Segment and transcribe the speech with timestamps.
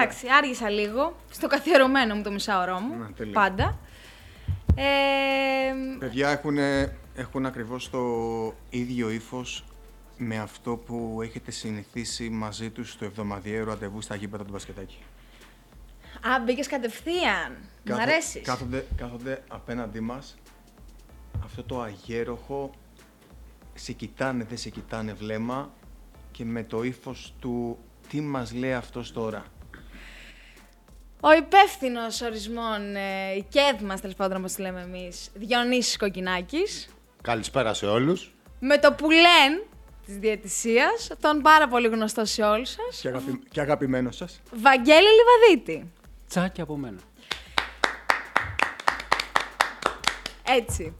[0.00, 1.16] Εντάξει, άργησα λίγο.
[1.30, 2.94] Στο καθιερωμένο μου το μισάωρό μου.
[2.98, 3.32] Ναι, τέλεια.
[3.32, 3.78] πάντα.
[4.74, 4.82] Ε,
[5.98, 6.56] Παιδιά έχουν,
[7.14, 7.98] έχουν ακριβώς το
[8.70, 9.64] ίδιο ύφος
[10.16, 14.98] με αυτό που έχετε συνηθίσει μαζί τους στο εβδομαδιαίο ραντεβού στα γήπεδα του μπασκετάκι.
[16.28, 17.52] α, μπήκες κατευθείαν.
[17.52, 18.42] Μ' Κάθο- αρέσεις.
[18.42, 20.36] Κάθονται, κάθονται απέναντί μας
[21.44, 22.70] αυτό το αγέροχο
[23.74, 25.70] σε κοιτάνε, δεν σε κοιτάνε βλέμμα
[26.30, 29.44] και με το ύφος του τι μας λέει αυτός τώρα;
[31.20, 36.88] Ο υπεύθυνος ορισμών, ε, η ΚΕΔ μας τέλος πάντων, όπως λέμε εμείς, Διονύσης Κοκκινάκης,
[37.22, 38.34] Καλησπέρα σε όλους.
[38.60, 39.62] με το που λένε
[40.06, 44.40] της διαιτησίας, τον πάρα πολύ γνωστό σε όλους σας, Και, αγαπη, και αγαπημένος σας.
[44.54, 45.92] Βαγγέλη Λιβαδίτη.
[46.28, 46.98] Τσάκι από μένα.
[50.46, 50.96] Έτσι.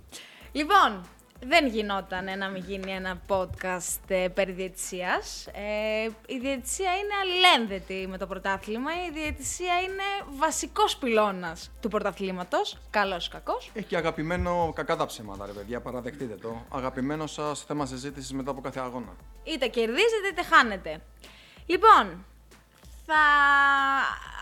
[0.53, 1.07] Λοιπόν,
[1.41, 5.47] δεν γινόταν να μην γίνει ένα podcast ε, περί διαιτησίας.
[5.47, 8.91] Ε, η διαιτησία είναι αλληλένδετη με το πρωτάθλημα.
[9.09, 12.79] Η διαιτησία είναι βασικός πυλώνας του πρωταθλήματος.
[12.91, 13.71] Καλός ή κακός.
[13.75, 16.65] Έχει και αγαπημένο κακά τα ψέματα, ρε παιδιά, παραδεχτείτε το.
[16.69, 19.17] Αγαπημένο σας θέμα συζήτησης μετά από κάθε αγώνα.
[19.45, 21.01] Είτε κερδίζετε είτε χάνετε.
[21.67, 22.25] Λοιπόν,
[23.07, 23.23] θα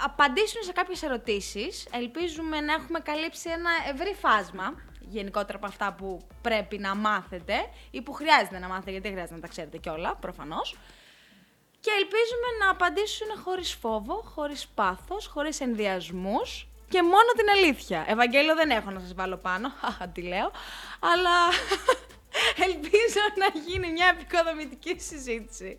[0.04, 1.88] απαντήσουν σε κάποιες ερωτήσεις.
[1.92, 4.74] Ελπίζουμε να έχουμε καλύψει ένα ευρύ φάσμα
[5.08, 7.54] γενικότερα από αυτά που πρέπει να μάθετε
[7.90, 10.76] ή που χρειάζεται να μάθετε, γιατί δεν χρειάζεται να τα ξέρετε κιόλα, προφανώς.
[11.80, 18.04] Και ελπίζουμε να απαντήσουν χωρίς φόβο, χωρίς πάθος, χωρίς ενδιασμούς και μόνο την αλήθεια.
[18.08, 20.50] Ευαγγέλιο δεν έχω να σας βάλω πάνω, χαχα, τι λέω,
[21.00, 21.36] αλλά
[22.66, 25.78] ελπίζω να γίνει μια επικοδομητική συζήτηση.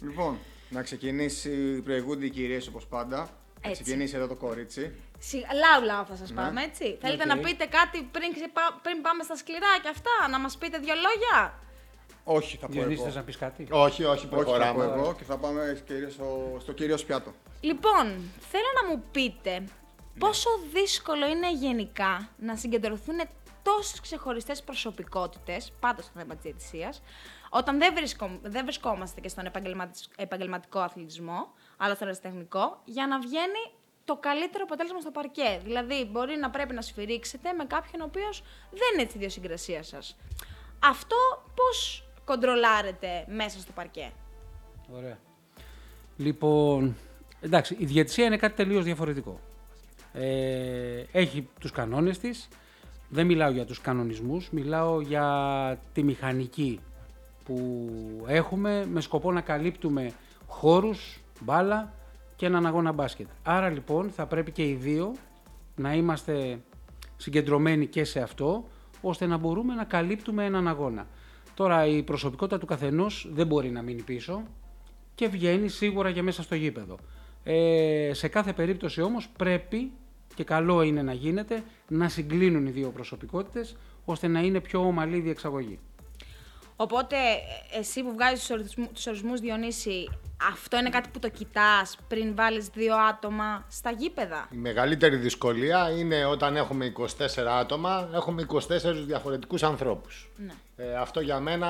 [0.00, 0.38] Λοιπόν,
[0.70, 3.16] να ξεκινήσει η προηγούνται οι κυρίες όπως πάντα.
[3.16, 3.82] Να Έτσι.
[3.82, 4.92] ξεκινήσει εδώ το κορίτσι.
[5.28, 6.36] Σι- Λάου λάου θα σας Ναι.
[6.42, 6.98] πάμε, έτσι.
[7.00, 7.28] Θέλετε Οκ.
[7.28, 10.94] να πείτε κάτι πριν, ξεπα- πριν πάμε στα σκληρά και αυτά, να μας πείτε δύο
[10.94, 11.58] λόγια;
[12.24, 13.06] Όχι, θα πω Διονύσης, εγώ.
[13.06, 14.84] θες να πεις κάτι; Όχι, όχι, Όχι, θα πω προχωράμε.
[14.84, 17.32] εγώ και θα πάμε κυρίως στο, στο κύριο πιάτο.
[17.60, 18.04] Λοιπόν,
[18.50, 19.66] θέλω να μου πείτε Ναι.
[20.18, 23.16] πόσο δύσκολο είναι γενικά να συγκεντρωθούν
[23.62, 27.02] τόσες ξεχωριστές προσωπικότητες, πάντα στο θέμα της διαιτησίας,
[27.50, 33.18] όταν δεν, βρισκο- δεν βρισκόμαστε και στον επαγγελματι- επαγγελματικό αθλητισμό, αλλά στον ερασιτεχνικό, για να
[33.18, 33.62] βγαίνει
[34.04, 35.60] το καλύτερο αποτέλεσμα στο παρκέ.
[35.64, 40.16] Δηλαδή, μπορεί να πρέπει να σφυρίξετε με κάποιον ο οποίος δεν είναι της ιδιοσυγκρασίας σας.
[40.78, 41.16] Αυτό
[41.54, 44.12] πώς κοντρολάρετε μέσα στο παρκέ;
[44.96, 45.18] Ωραία.
[46.16, 46.96] Λοιπόν,
[47.40, 49.40] εντάξει, η διαιτησία είναι κάτι τελείως διαφορετικό.
[50.12, 52.48] Ε, έχει τους κανόνες της.
[53.08, 56.80] Δεν μιλάω για τους κανονισμούς, μιλάω για τη μηχανική
[57.44, 57.88] που
[58.26, 60.12] έχουμε με σκοπό να καλύπτουμε
[60.46, 61.92] χώρους, μπάλα
[62.44, 63.26] και έναν αγώνα μπάσκετ.
[63.42, 65.14] Άρα λοιπόν θα πρέπει και οι δύο
[65.76, 66.60] να είμαστε
[67.16, 68.68] συγκεντρωμένοι και σε αυτό,
[69.00, 71.06] ώστε να μπορούμε να καλύπτουμε έναν αγώνα.
[71.54, 74.42] Τώρα η προσωπικότητα του καθενός δεν μπορεί να μείνει πίσω
[75.14, 76.98] και βγαίνει σίγουρα για μέσα στο γήπεδο.
[77.44, 79.92] Ε, σε κάθε περίπτωση όμως πρέπει
[80.34, 85.16] και καλό είναι να γίνεται να συγκλίνουν οι δύο προσωπικότητες ώστε να είναι πιο ομαλή
[85.16, 85.78] η διεξαγωγή.
[86.76, 90.08] Οπότε, ε, εσύ που βγάζεις τους ορισμούς, τους ορισμούς Διονύση,
[90.50, 95.90] αυτό είναι κάτι που το κοιτάς πριν βάλεις δύο άτομα στα γήπεδα; Η μεγαλύτερη δυσκολία
[95.98, 97.06] είναι όταν έχουμε 24
[97.46, 98.58] άτομα, έχουμε 24
[99.06, 100.30] διαφορετικούς ανθρώπους.
[100.36, 100.52] Ναι.
[100.76, 101.68] Ε, αυτό για μένα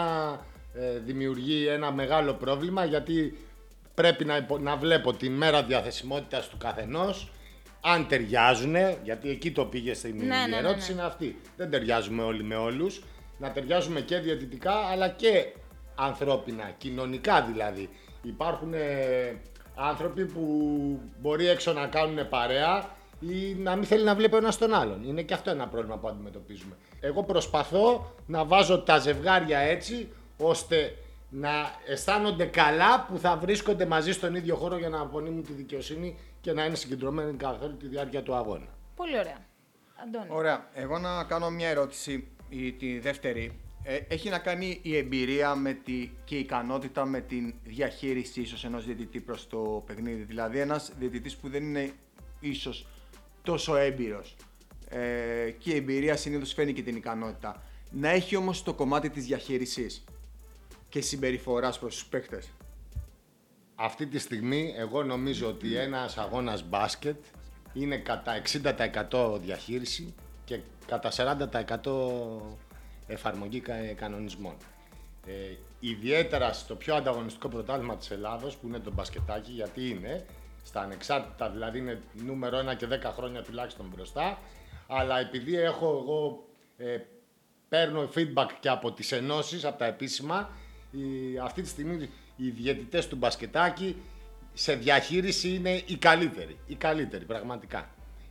[0.75, 3.39] ε, δημιουργεί ένα μεγάλο πρόβλημα γιατί
[3.95, 7.33] πρέπει να, υπο- να βλέπω τη μέρα διαθεσιμότητας του καθενός,
[7.81, 10.99] αν ταιριάζουν, γιατί εκεί το πήγε στην Ναι, ναι, η ναι, ερώτηση, ναι.
[10.99, 11.41] είναι αυτή.
[11.57, 13.03] Δεν ταιριάζουμε όλοι με όλους,
[13.39, 15.47] να ταιριάζουμε και διαιτητικά αλλά και
[15.95, 17.89] ανθρώπινα, κοινωνικά δηλαδή.
[18.25, 19.41] Υπάρχουν ε,
[19.75, 20.43] άνθρωποι που
[21.21, 22.91] μπορεί έξω να κάνουν παρέα
[23.21, 25.05] ή να μην θέλει να βλέπει ο ένας τον άλλον.
[25.05, 26.77] Είναι και αυτό ένα πρόβλημα που αντιμετωπίζουμε.
[27.01, 30.09] Εγώ προσπαθώ να βάζω τα ζευγάρια έτσι
[30.39, 30.95] ώστε
[31.29, 31.51] να
[31.87, 36.53] αισθάνονται καλά που θα βρίσκονται μαζί στον ίδιο χώρο για να απονείμουν τη δικαιοσύνη και
[36.53, 38.67] να είναι συγκεντρωμένοι καθ' όλη τη διάρκεια του αγώνα.
[38.97, 39.39] Πολύ ωραία.
[40.03, 40.27] Αντώνη.
[40.29, 40.69] Ωραία.
[40.75, 43.61] Εγώ να κάνω μια ερώτηση, η, τη δεύτερη.
[43.87, 48.65] Ε, έχει να κάνει η εμπειρία με τη, και η ικανότητα με την διαχείριση ίσως
[48.65, 50.23] ενός διαιτητή προς το παιχνίδι.
[50.23, 51.93] Δηλαδή ένας διαιτητής που δεν είναι
[52.41, 52.87] ίσως
[53.43, 54.37] τόσο έμπειρος.
[54.89, 57.63] Ε, και η εμπειρία συνήθως φαίνει και την ικανότητα.
[57.91, 60.05] Να έχει όμως το κομμάτι της διαχείρισης
[60.89, 62.51] και συμπεριφοράς προς τους παίκτες.
[63.75, 67.25] Αυτή τη στιγμή εγώ νομίζω ότι ένας αγώνας μπάσκετ
[67.73, 68.43] είναι κατά
[69.13, 70.15] 60% διαχείριση
[70.45, 72.64] και κατά 40%
[73.07, 74.55] εφαρμογή κα- κανονισμών.
[75.27, 75.33] Ε,
[75.81, 80.25] ιδιαίτερα στο πιο ανταγωνιστικό πρωτάθλημα της Ελλάδος που είναι το μπασκετάκι γιατί είναι
[80.63, 84.39] στα ανεξάρτητα δηλαδή είναι νούμερο 1 και 10 χρόνια τουλάχιστον μπροστά
[84.87, 86.45] αλλά επειδή έχω εγώ
[86.77, 86.99] ε,
[87.69, 90.51] παίρνω feedback και από τις ενώσεις, από τα επίσημα
[90.91, 93.97] η- αυτή τη στιγμή οι διαιτητές του μπασκετάκι
[94.55, 96.59] σε διαχείριση είναι οι καλύτεροι.
[96.67, 97.89] Οι καλύτεροι, πραγματικά.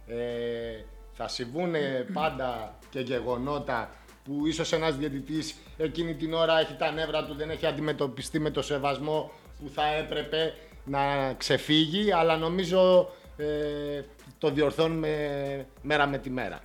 [0.08, 0.84] Ε,
[1.14, 1.74] θα συμβούν
[2.14, 3.90] πάντα και γεγονότα
[4.24, 8.50] που ίσως ένας διαιτητής εκείνη την ώρα έχει τα νεύρα του, δεν έχει αντιμετωπιστεί με
[8.50, 10.54] το σεβασμό που θα έπρεπε
[10.86, 14.02] να ξεφύγει, αλλά νομίζω ε,
[14.38, 16.60] το διορθώνουμε μέρα με τη μέρα.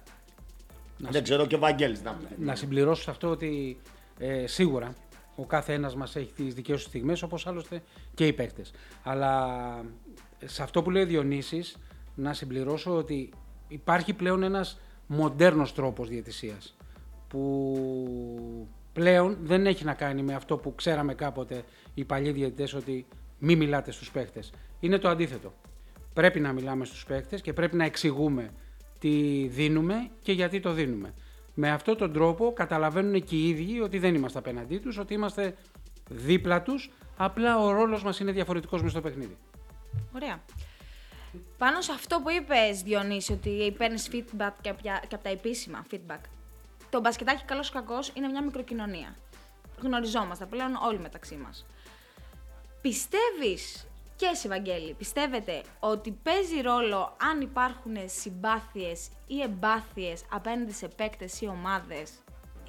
[0.99, 2.27] δεν ξέρω και ο Βαγγέλης να πει.
[2.39, 3.81] Να συμπληρώσω σε αυτό ότι
[4.19, 4.95] ε, σίγουρα
[5.37, 7.83] ο κάθε ένας μας έχει τις δικές του στιγμές, όπως άλλωστε
[8.15, 8.71] και οι παίκτες.
[9.03, 9.85] Αλλά
[10.45, 11.77] σε αυτό που λέει ο Διονύσης,
[12.15, 13.31] να συμπληρώσω ότι
[13.69, 16.77] υπάρχει πλέον ένας μοντέρνος τρόπος διαιτησίας,
[17.29, 21.65] που πλέον δεν έχει να κάνει με αυτό που ξέραμε κάποτε
[21.95, 23.07] οι παλιοί διαιτητές, ότι
[23.39, 24.53] μη μιλάτε στους παίκτες.
[24.81, 25.53] Είναι το αντίθετο.
[26.13, 28.51] Πρέπει να μιλάμε στους παίκτες και πρέπει να εξηγούμε
[28.99, 31.15] τι δίνουμε και γιατί το δίνουμε.
[31.55, 35.55] Με αυτόν τον τρόπο καταλαβαίνουν και οι ίδιοι ότι δεν είμαστε απέναντί τους, ότι είμαστε
[36.09, 39.37] δίπλα τους, απλά ο ρόλος μας είναι διαφορετικός μες στο παιχνίδι.
[40.15, 40.41] Ωραία.
[41.59, 45.87] Πάνω σε αυτό που είπες, Διονύση, ότι παίρνεις feedback και από, και από τα επίσημα
[45.91, 46.21] feedback.
[46.91, 49.17] Το μπασκετάκι, καλός ή κακός, είναι μια μικροκοινωνία.
[49.83, 51.67] Γνωριζόμαστε πλέον όλοι μεταξύ μας.
[52.81, 53.87] Πιστεύεις
[54.17, 61.41] και εσύ, Βαγγέλη, πιστεύετε ότι παίζει ρόλο αν υπάρχουν συμπάθειες ή εμπάθειες απέναντι σε παίκτες
[61.41, 62.11] ή ομάδες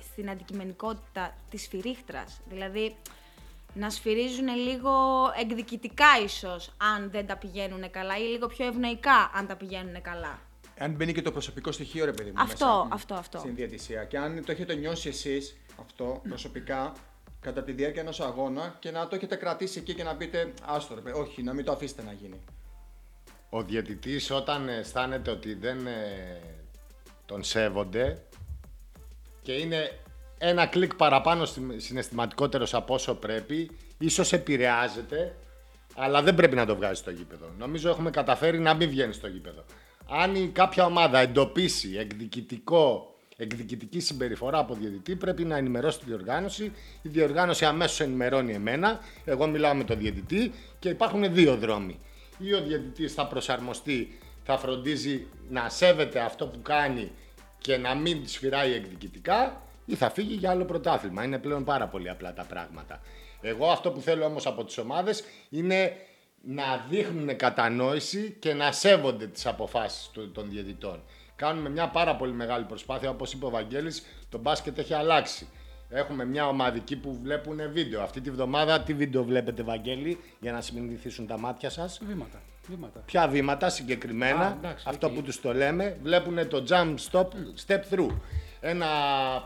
[0.01, 2.95] στην αντικειμενικότητα της σφυρίχτρας; Δηλαδή,
[3.73, 4.91] να σφυρίζουν λίγο
[5.39, 10.39] εκδικητικά ίσως αν δεν τα πηγαίνουν καλά ή λίγο πιο ευνοϊκά αν τα πηγαίνουν καλά.
[10.79, 12.41] Αν μπαίνει και το προσωπικό στοιχείο, ρε παιδί μου.
[12.41, 13.39] Αυτό, μέσα αυτό, αυτό.
[13.39, 14.03] Στην διαιτησία.
[14.03, 16.93] Και αν το έχετε νιώσει εσείς αυτό προσωπικά
[17.41, 20.95] κατά τη διάρκεια ενός αγώνα και να το έχετε κρατήσει εκεί και να πείτε Άστο,
[20.95, 22.39] ρε, παιδί, όχι, να μην το αφήσετε να γίνει.
[23.49, 26.41] Ο διαιτητής όταν αισθάνεται ότι δεν ε,
[27.25, 28.21] τον σέβονται
[29.41, 29.99] και είναι
[30.37, 35.35] ένα κλικ παραπάνω στη- συναισθηματικότερος από όσο πρέπει, ίσως επηρεάζεται,
[35.95, 37.49] αλλά δεν πρέπει να το βγάζει στο γήπεδο.
[37.57, 39.63] Νομίζω έχουμε καταφέρει να μην βγαίνει στο γήπεδο.
[40.11, 46.71] Αν η κάποια ομάδα εντοπίσει εκδικητικό, εκδικητική συμπεριφορά από διαιτητή, πρέπει να ενημερώσει τη διοργάνωση.
[47.01, 51.99] Η διοργάνωση αμέσως ενημερώνει εμένα, εγώ μιλάω με τον διαιτητή και υπάρχουν δύο δρόμοι.
[52.37, 57.11] Ή ο διαιτητής θα προσαρμοστεί, θα φροντίζει να σέβεται αυτό που κάνει
[57.57, 61.23] και να μην σφυράει εκδικητικά ή θα φύγει για άλλο πρωτάθλημα.
[61.23, 63.01] Είναι πλέον πάρα πολύ απλά τα πράγματα.
[63.41, 65.93] Εγώ αυτό που θέλω όμως από τις ομάδες είναι
[66.41, 71.03] να δείχνουν κατανόηση και να σέβονται τις αποφάσεις του- των διαιτητών.
[71.35, 75.47] Κάνουμε μια πάρα πολύ μεγάλη προσπάθεια, όπως είπε ο Βαγγέλης, το μπάσκετ έχει αλλάξει.
[75.89, 78.01] Έχουμε μια ομαδική που βλέπουν βίντεο.
[78.01, 82.41] Αυτή τη βδομάδα τι βίντεο βλέπετε Βαγγέλη για να συνηθίσουν τα μάτια σας; Βήματα.
[82.67, 82.99] βήματα.
[82.99, 85.13] Ποια βήματα συγκεκριμένα, Α, εντάξει, αυτό οκ.
[85.13, 87.27] που τους το λέμε, βλέπουν το jump stop,
[87.67, 88.15] step through.
[88.61, 88.87] Ένα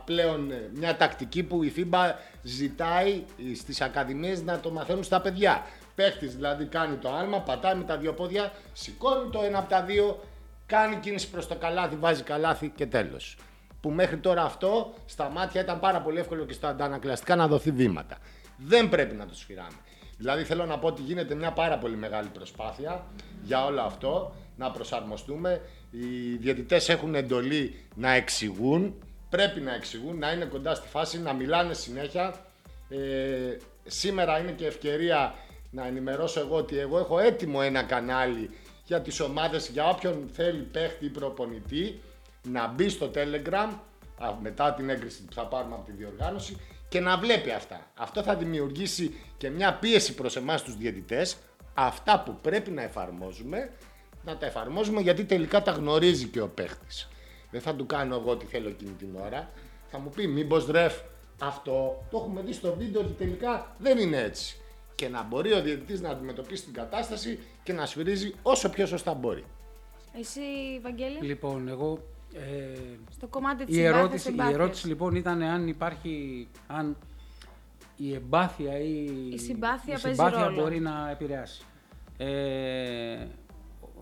[0.06, 2.12] πλέον, ε, μια τακτική που η FIBA
[2.44, 5.62] ζητάει ε, στις ακαδημίες να το μαθαίνουν στα παιδιά.
[5.96, 9.82] Παίχτης δηλαδή κάνει το άλμα, πατάει με τα δύο πόδια, σηκώνει το ένα από τα
[9.82, 10.20] δύο,
[10.66, 13.38] κάνει κίνηση προς το καλάθι, βάζει καλάθι και τέλος.
[13.82, 17.72] Που μέχρι τώρα αυτό στα μάτια ήταν πάρα πολύ εύκολο και στα αντανακλαστικά να δοθεί
[17.72, 18.18] βήματα.
[18.58, 19.78] Δεν πρέπει να το σφυράμε.
[20.18, 23.06] Δηλαδή θέλω να πω ότι γίνεται μια πάρα πολύ μεγάλη προσπάθεια
[23.44, 25.62] για όλο αυτό, να προσαρμοστούμε.
[25.92, 28.96] Οι διαιτητές έχουν εντολή να εξηγούν,
[29.30, 32.36] πρέπει να εξηγούν, να είναι κοντά στη φάση, να μιλάνε συνέχεια.
[32.90, 35.34] Ε, σήμερα είναι και ευκαιρία
[35.74, 38.50] να ενημερώσω εγώ ότι εγώ έχω έτοιμο ένα κανάλι
[38.86, 42.02] για τις ομάδες, για όποιον θέλει παίχτη ή προπονητή,
[42.44, 43.70] να μπει στο Telegram
[44.18, 46.58] α, μετά την έγκριση που θα πάρουμε από τη διοργάνωση
[46.90, 47.92] και να βλέπει αυτά.
[47.96, 51.38] Αυτό θα δημιουργήσει και μια πίεση προς εμάς τους διαιτητές,
[51.74, 53.72] αυτά που πρέπει να εφαρμόζουμε,
[54.26, 57.08] να τα εφαρμόζουμε γιατί τελικά τα γνωρίζει και ο παίχτης.
[57.52, 59.50] Δεν θα του κάνω εγώ τι θέλω εκείνη την ώρα.
[59.88, 60.94] Θα μου πει μήπως ρεφ
[61.40, 64.58] αυτό το έχουμε δει στο βίντεο ότι τελικά δεν είναι έτσι.
[64.96, 69.14] Και να μπορεί ο διαιτητής να αντιμετωπίσει την κατάσταση και να σφυρίζει όσο πιο σωστά
[69.14, 69.44] μπορεί.
[70.20, 70.42] Εσύ,
[70.82, 72.00] Βαγγέλη, Λοιπόν, εγώ.
[72.34, 72.78] Ε,
[73.12, 74.56] στο κομμάτι της η, συμπάθειας, ερώτηση, η εμπάθειας.
[74.60, 76.48] ερώτηση λοιπόν ήταν αν υπάρχει.
[76.68, 76.98] Αν
[77.98, 80.62] η εμπάθεια ή Η συμπάθεια η παίζει συμπάθεια ρόλο.
[80.62, 81.64] μπορεί να επηρεάσει.
[82.18, 83.28] Ε,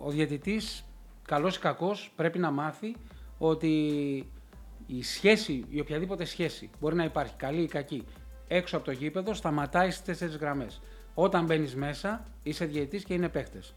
[0.04, 0.86] ο διαιτητής,
[1.28, 2.96] καλός ή κακός, πρέπει να μάθει
[3.38, 3.68] ότι
[4.88, 8.04] η σχέση, η οποιαδήποτε σχέση μπορεί να υπάρχει, καλή ή κακή,
[8.54, 10.82] έξω από το γήπεδο, σταματάει στις τέσσερις γραμμές.
[11.14, 13.74] Όταν μπαίνεις μέσα, είσαι διαιτητής και είναι παίχτες.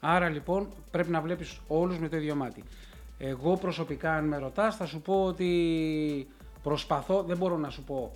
[0.00, 2.64] Άρα λοιπόν πρέπει να βλέπεις όλους με το ίδιο μάτι.
[3.18, 6.28] Εγώ προσωπικά, αν με ρωτάς, θα σου πω ότι
[6.62, 8.12] προσπαθώ, δεν μπορώ να σου πω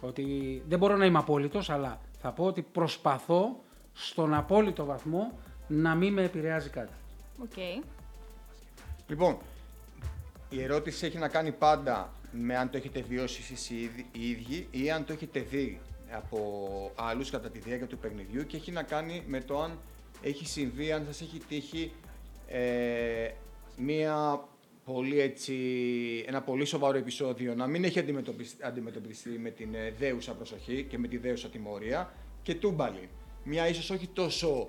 [0.00, 0.24] ότι
[0.68, 3.60] δεν μπορώ να είμαι απόλυτος, αλλά θα πω ότι προσπαθώ
[3.92, 6.92] στον απόλυτο βαθμό να μην με επηρεάζει κάτι.
[7.42, 7.82] Οκ.
[9.06, 9.36] Λοιπόν,
[10.50, 14.30] η ερώτηση έχει να κάνει πάντα με αν το έχετε βιώσει εσείς οι ίδι- οι
[14.30, 18.70] ίδιοι ή αν το έχετε δει από άλλους κατά τη διάρκεια του παιχνιδιού και έχει
[18.70, 19.78] να κάνει με το αν
[20.22, 21.92] έχει συμβεί, αν σας έχει τύχει
[22.48, 23.30] ε,
[23.76, 24.44] μία
[24.84, 25.54] πολύ έτσι,
[26.26, 30.98] ένα πολύ σοβαρό επεισόδιο να μην έχει αντιμετωπιστεί, αντιμετωπιστεί με την ε, δέουσα προσοχή και
[30.98, 33.08] με τη δέουσα τιμωρία και τούμπαλι.
[33.44, 34.68] Μια ίσως όχι τόσο...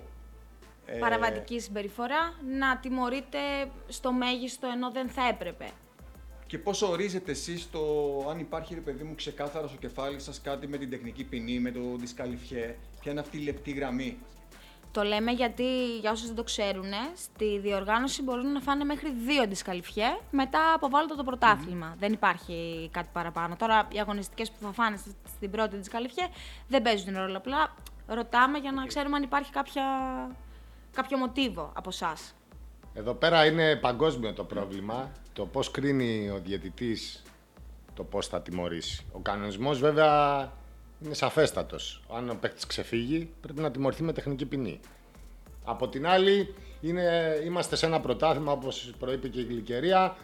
[0.86, 3.38] ε, Παραβατική συμπεριφορά να τιμωρείται
[3.88, 5.70] στο μέγιστο ενώ δεν θα έπρεπε.
[6.52, 7.80] Και πώς ορίζετε εσείς το
[8.30, 11.70] αν υπάρχει, ρε παιδί μου, ξεκάθαρα στο κεφάλι σας κάτι με την τεχνική ποινή, με
[11.70, 14.18] το δισκαλιφιέ, ποια είναι αυτή η λεπτή γραμμή;
[14.92, 19.46] Το λέμε γιατί, για όσους δεν το ξέρουν, στη διοργάνωση μπορούν να φάνε μέχρι δύο
[19.46, 21.96] δισκαλυφιέ μετά αποβάλλονται το πρωτάθλημα.
[21.98, 23.56] Δεν υπάρχει κάτι παραπάνω.
[23.56, 26.26] Τώρα οι αγωνιστικές που θα φάνε στη- στην πρώτη δισκαλυφιέ
[26.68, 27.36] δεν παίζουν ρόλο.
[27.36, 27.74] Απλά
[28.06, 29.84] ρωτάμε για να ξέρουμε αν υπάρχει κάποια,
[30.92, 32.34] κάποιο μοτίβο από εσάς.
[32.94, 35.10] Εδώ πέρα είναι παγκόσμιο το πρόβλημα.
[35.32, 37.22] Το πώς κρίνει ο διαιτητής
[37.94, 39.04] το πώς θα τιμωρήσει.
[39.12, 40.40] Ο κανονισμός βέβαια
[41.04, 42.02] είναι σαφέστατος.
[42.14, 44.80] Αν ο παίκτης ξεφύγει πρέπει να τιμωρηθεί με τεχνική ποινή.
[45.64, 50.16] Από την άλλη είναι, είμαστε σε ένα πρωτάθλημα όπως προείπε και η Γλυκερία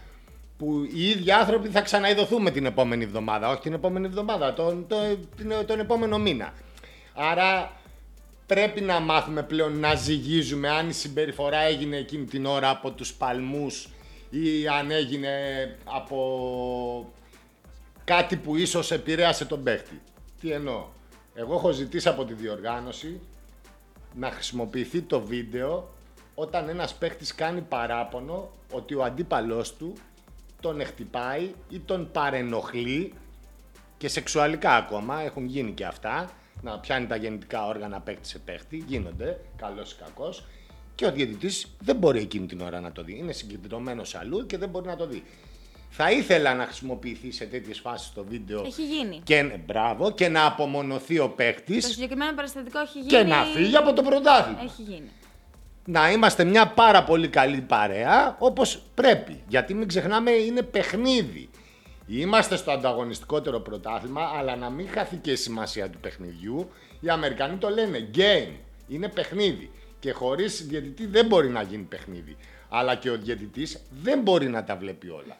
[0.59, 3.49] που οι ίδιοι άνθρωποι θα ξαναειδωθούμε την επόμενη εβδομάδα.
[3.51, 6.53] Όχι την επόμενη εβδομάδα, τον, τον, την- τον επόμενο μήνα.
[7.15, 7.73] Άρα
[8.49, 13.15] πρέπει να μάθουμε πλέον να ζυγίζουμε αν η συμπεριφορά έγινε εκείνη την ώρα από τους
[13.15, 13.89] παλμούς
[14.31, 15.31] ή αν έγινε
[15.85, 17.13] από
[18.05, 20.01] κάτι που ίσως επηρέασε τον παίχτη.
[20.41, 20.87] Τι εννοώ.
[21.35, 23.21] Εγώ έχω ζητήσει από τη διοργάνωση
[24.15, 25.89] να χρησιμοποιηθεί το βίντεο
[26.35, 29.93] όταν ένας παίχτης κάνει παράπονο ότι ο αντίπαλός του
[30.61, 33.15] τον χτυπάει ή τον παρενοχλεί
[33.99, 36.31] και σεξουαλικά ακόμα, έχουν γίνει και αυτά,
[36.63, 40.45] να πιάνει τα γεννητικά όργανα παίχτη σε παίχτη, γίνονται, καλός ή κακός,
[40.95, 43.17] και ο διαιτητής δεν μπορεί εκείνη την ώρα να το δει.
[43.19, 45.23] Είναι συγκεντρωμένος αλλού και δεν μπορεί να το δει.
[45.91, 49.21] Θα ήθελα να χρησιμοποιηθεί σε τέτοιες φάσεις το βίντεο Έχει γίνει.
[49.25, 53.09] και, μπράβο, και να απομονωθεί ο παίχτης Το συγκεκριμένο περιστατικό έχει γίνει.
[53.11, 54.61] και να φύγει από το πρωτάθλημα.
[54.63, 55.09] Έχει γίνει.
[55.85, 59.43] Να είμαστε μια πάρα πολύ καλή παρέα όπως πρέπει.
[59.49, 61.49] Γιατί μην ξεχνάμε είναι παιχνίδι.
[62.11, 66.71] Είμαστε στο ανταγωνιστικότερο πρωτάθλημα, αλλά να μην χαθεί και η σημασία του παιχνιδιού.
[67.01, 68.53] Οι Αμερικανοί το λένε game.
[68.89, 69.71] Είναι παιχνίδι.
[69.99, 72.37] Και χωρίς διαιτητή δεν μπορεί να γίνει παιχνίδι.
[72.69, 75.37] Αλλά και ο διαιτητής δεν μπορεί να τα βλέπει όλα.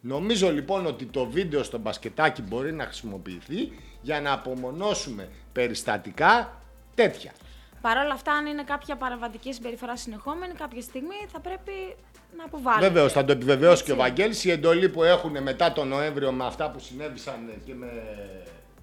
[0.00, 6.62] Νομίζω λοιπόν ότι το βίντεο στο μπασκετάκι μπορεί να χρησιμοποιηθεί για να απομονώσουμε περιστατικά
[6.94, 7.32] τέτοια.
[7.80, 11.96] Παρ' όλα αυτά, αν είναι κάποια παραβατική συμπεριφορά συνεχόμενη, κάποια στιγμή θα πρέπει
[12.36, 12.88] να αποβάλετε.
[12.88, 14.06] Βεβαίως, θα το επιβεβαιώσει και ο Έτσι.
[14.08, 14.44] Βαγγέλης.
[14.44, 17.92] Η εντολή που έχουν μετά τον Νοέμβριο με αυτά που συνέβησαν και με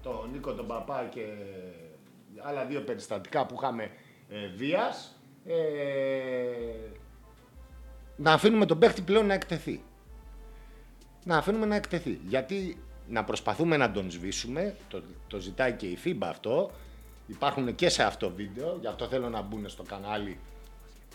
[0.02, 1.26] τον Νίκο τον Παπά και
[2.42, 3.90] άλλα δύο περιστατικά που είχαμε
[4.28, 5.52] ε, βίας, ε,
[8.16, 9.82] να αφήνουμε τον παίχτη πλέον να εκτεθεί.
[11.24, 12.20] Να αφήνουμε να εκτεθεί.
[12.26, 16.70] Γιατί να προσπαθούμε να τον σβήσουμε, το, το ζητάει και η FIBA αυτό,
[17.26, 20.38] υπάρχουν και σε αυτό βίντεο, γι' αυτό θέλω να μπουν στο κανάλι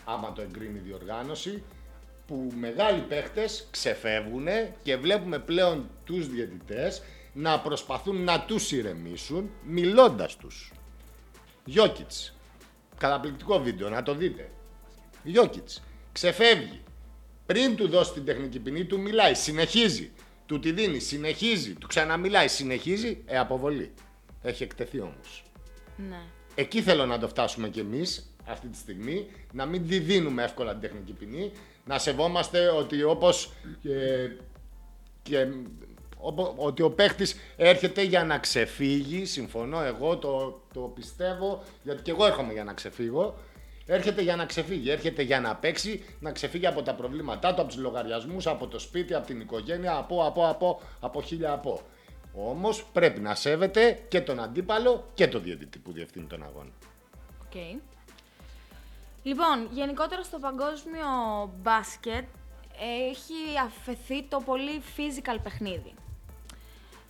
[0.04, 1.62] άμα το εγκρίνει η διοργάνωση,
[2.30, 4.46] που μεγάλοι παίχτες ξεφεύγουν
[4.82, 10.72] και βλέπουμε πλέον τους διαιτητές να προσπαθούν να τους ηρεμήσουν μιλώντας τους.
[11.64, 12.36] Γιώκητς.
[12.98, 14.50] Καταπληκτικό βίντεο, να το δείτε.
[15.22, 15.82] Γιώκητς.
[16.12, 16.80] Ξεφεύγει.
[17.46, 20.10] Πριν του δώσει την τεχνική ποινή, του μιλάει, συνεχίζει.
[20.46, 21.74] Του τη δίνει, συνεχίζει.
[21.74, 23.22] Του ξαναμιλάει, συνεχίζει.
[23.26, 23.92] Ε, αποβολή.
[24.42, 25.44] Έχει εκτεθεί όμως.
[26.08, 26.22] Ναι.
[26.54, 30.70] Εκεί θέλω να το φτάσουμε κι εμείς αυτή τη στιγμή, να μην τη δίνουμε εύκολα
[30.72, 31.52] την τεχνική ποινή,
[31.84, 33.90] να σεβόμαστε ότι όπως και,
[35.22, 35.46] και
[36.18, 42.10] οπο- ότι ο παίχτης έρχεται για να ξεφύγει, συμφωνώ εγώ, το, το πιστεύω, γιατί και
[42.10, 43.34] εγώ έρχομαι για να ξεφύγω,
[43.86, 47.70] έρχεται για να ξεφύγει, έρχεται για να παίξει, να ξεφύγει από τα προβλήματά του, από
[47.70, 51.80] τους λογαριασμούς, από το σπίτι, από την οικογένεια, από, από, από, από χίλια από.
[52.34, 56.70] Όμως πρέπει να σέβεται και τον αντίπαλο και τον διαιτητή που διευθύνει τον αγώνα.
[57.44, 57.80] Οκ.
[59.22, 61.06] Λοιπόν, γενικότερα στο παγκόσμιο
[61.62, 62.24] μπάσκετ
[63.10, 65.94] έχει αφεθεί το πολύ physical παιχνίδι.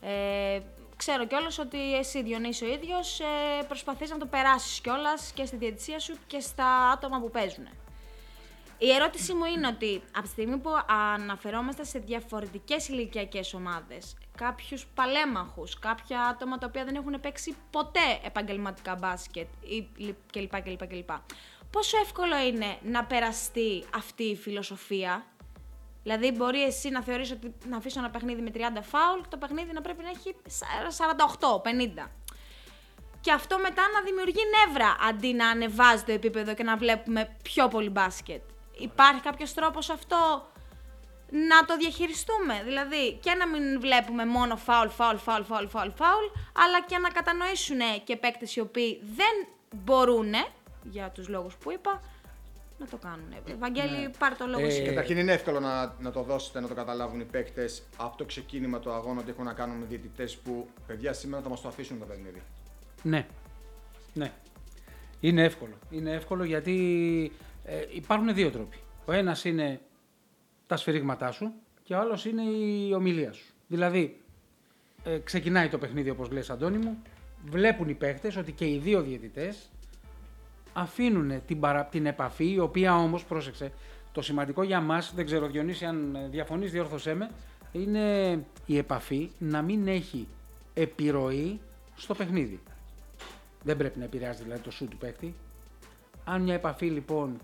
[0.00, 0.60] Ε,
[0.96, 3.24] ξέρω κιόλας ότι εσύ Διονύση ο ίδιος ε,
[3.68, 7.68] προσπαθείς να το περάσεις κιόλας και στη διαιτησία σου και στα άτομα που παίζουν.
[8.78, 14.86] Η ερώτησή μου είναι ότι από τη στιγμή που αναφερόμαστε σε διαφορετικές ηλικιακές ομάδες, κάποιους
[14.94, 20.60] παλαίμαχους, κάποια άτομα τα οποία δεν έχουν παίξει ποτέ επαγγελματικά μπάσκετ ή λι- κλπ.
[20.62, 21.10] κλπ, κλπ.
[21.70, 25.24] Πόσο εύκολο είναι να περαστεί αυτή η φιλοσοφία,
[26.02, 29.36] Δηλαδή, μπορεί εσύ να θεωρείς ότι να αφήσω ένα παιχνίδι με 30 φάουλ και το
[29.36, 30.36] παιχνίδι να πρέπει να έχει
[31.38, 31.60] 48,
[32.04, 32.08] 50.
[33.20, 37.68] Και αυτό μετά να δημιουργεί νεύρα αντί να ανεβάζει το επίπεδο και να βλέπουμε πιο
[37.68, 38.42] πολύ μπάσκετ.
[38.78, 40.50] Υπάρχει κάποιος τρόπος αυτό
[41.30, 46.24] να το διαχειριστούμε; Δηλαδή και να μην βλέπουμε μόνο φάουλ, φάουλ, φάουλ, φάουλ, φάουλ, φάουλ,
[46.64, 50.32] αλλά και να κατανοήσουν και παίκτες οι οποίοι δεν μπορούν,
[50.82, 52.00] για τους λόγους που είπα,
[52.78, 53.58] να το κάνουν.
[53.58, 54.82] Βαγγέλη, πάρε το λόγο Ε, εσύ.
[54.82, 58.78] Καταρχήν είναι εύκολο να, να το δώσετε, να το καταλάβουν οι παίκτες από το ξεκίνημα
[58.78, 61.98] του αγώνα ότι έχουν να κάνουν με διαιτητές που παιδιά σήμερα θα μας το αφήσουν
[61.98, 62.42] το παιχνίδι.
[63.02, 63.26] Ναι.
[64.14, 64.32] Ναι.
[65.20, 65.74] Είναι εύκολο.
[65.90, 67.32] Είναι εύκολο γιατί
[67.64, 68.76] ε, υπάρχουν δύο τρόποι.
[69.04, 69.80] Ο ένας είναι
[70.66, 73.52] τα σφυρίγματά σου και ο άλλος είναι η ομιλία σου.
[73.66, 74.20] Δηλαδή,
[75.04, 77.02] ε, ξεκινάει το παιχνίδι όπως λες Αντώνη μου,
[77.44, 79.70] βλέπουν οι παίχτες ότι και οι δύο διαιτητές
[80.72, 81.84] αφήνουν την, παρα...
[81.84, 83.72] την επαφή, η οποία όμως, πρόσεξε,
[84.12, 87.30] το σημαντικό για μας, δεν ξέρω Διονύση αν ε, διαφωνείς διόρθωσέ με,
[87.72, 90.28] είναι η επαφή να μην έχει
[90.74, 91.60] επιρροή
[91.96, 92.60] στο παιχνίδι.
[93.62, 95.34] Δεν πρέπει να επηρεάζει δηλαδή το σου του παίκτη.
[96.24, 97.40] Αν μια επαφή λοιπόν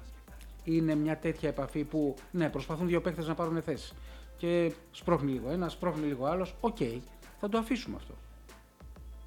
[0.65, 3.95] είναι μια τέτοια επαφή που ναι, προσπαθούν δύο παίκτες να πάρουν θέση
[4.37, 6.77] και σπρώχνει λίγο ένας, σπρώχνει λίγο άλλος, οκ,
[7.41, 8.15] θα το αφήσουμε αυτό.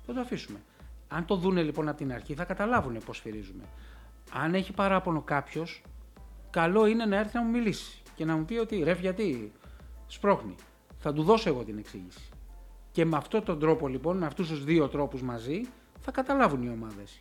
[0.06, 0.60] Θα το αφήσουμε.
[1.08, 3.64] Αν το δούνε λοιπόν από την αρχή, θα καταλάβουν πώς σφυρίζουμε.
[4.34, 5.82] Αν έχει παράπονο κάποιος,
[6.50, 9.52] καλό είναι να έρθει να μου μιλήσει και να μου πει ότι ρε, γιατί
[10.08, 10.56] σπρώχνει.
[10.98, 12.30] Θα του δώσω εγώ την εξήγηση.
[12.92, 15.62] Και με αυτόν τον τρόπο λοιπόν, με αυτούς τους δύο τρόπους μαζί,
[16.00, 17.20] θα καταλάβουν οι ομάδες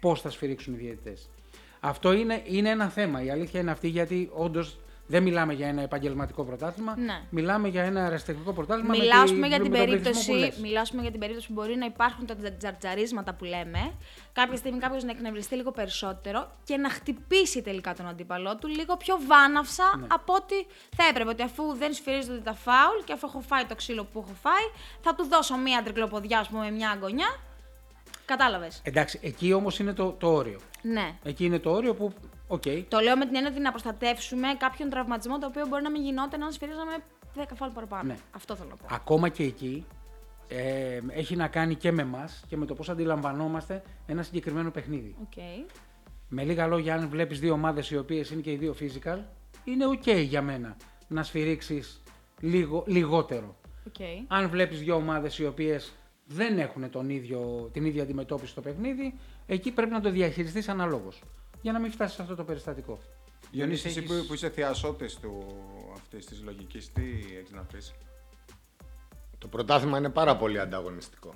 [0.00, 1.30] πώς θα σφυρίξουν οι διαιτητές.
[1.80, 3.22] Αυτό είναι, είναι ένα θέμα.
[3.22, 4.78] Η αλήθεια είναι αυτή γιατί όντως
[5.10, 6.94] δεν μιλάμε για ένα επαγγελματικό πρωτάθλημα.
[6.98, 7.20] Ναι.
[7.30, 8.88] Μιλάμε για ένα αεραστεχνικό πρωτάθλημα.
[8.94, 10.56] με Μιλάω τη- πούμε, για με την τον πληθυσμό περίπτωση, που λες.
[10.56, 13.92] μιλάω, ας πούμε, για την περίπτωση που μπορεί να υπάρχουν τα τζα- τζαρτζαρίσματα που λέμε.
[14.32, 18.96] Κάποια στιγμή κάποιος να εκνευριστεί λίγο περισσότερο και να χτυπήσει τελικά τον αντίπαλό του λίγο
[18.96, 20.06] πιο βάναυσα Ναι.
[20.10, 20.54] από ό,τι
[20.96, 21.30] θα έπρεπε.
[21.30, 24.66] Ότι αφού δεν σφυρίζονται τα φάουλ και αφού έχω φάει το ξύλο που έχω φάει,
[25.00, 27.28] θα του δώσω μία τρικλοποδιά, ας πούμε, με μια αγωνιά.
[28.24, 28.80] Κατάλαβες.
[28.84, 30.60] Εντάξει, εκεί όμως είναι το, το όριο.
[30.82, 31.14] Ναι.
[31.22, 32.12] Εκεί είναι το όριο που,
[32.50, 35.90] οκ, Το λέω με την έννοια ότι να προστατεύσουμε κάποιον τραυματισμό το οποίο μπορεί να
[35.90, 36.92] μην γινόταν αν σφυρίζαμε
[37.36, 38.02] 10 φάουλ παραπάνω.
[38.02, 38.16] Ναι.
[38.30, 38.86] Αυτό θέλω να πω.
[38.90, 39.86] ακόμα και εκεί
[40.48, 45.16] ε, έχει να κάνει και με εμάς και με το πώς αντιλαμβανόμαστε ένα συγκεκριμένο παιχνίδι.
[45.22, 45.42] Οκ.
[46.28, 49.18] Με λίγα λόγια, αν βλέπεις δύο ομάδες οι οποίες είναι και οι δύο physical,
[49.64, 50.76] είναι OK για μένα
[51.08, 52.02] να σφυρίξεις
[52.40, 53.56] λίγο, λιγότερο.
[53.86, 54.26] Οκ.
[54.28, 55.92] Αν βλέπεις δύο ομάδες οι οποίες
[56.26, 59.14] δεν έχουν τον ίδιο, την ίδια αντιμετώπιση στο παιχνίδι,
[59.46, 61.22] εκεί πρέπει να το διαχειριστείς αναλόγως.
[61.62, 62.98] Για να μην φτάσεις σε αυτό το περιστατικό.
[63.50, 65.46] Διονύση, εσύ έχεις- που, που είσαι θειασότης του
[65.96, 67.02] αυτής της λογικής, τι
[67.38, 67.92] έχεις να πεις;
[69.38, 71.34] Το πρωτάθλημα είναι πάρα πολύ ανταγωνιστικό.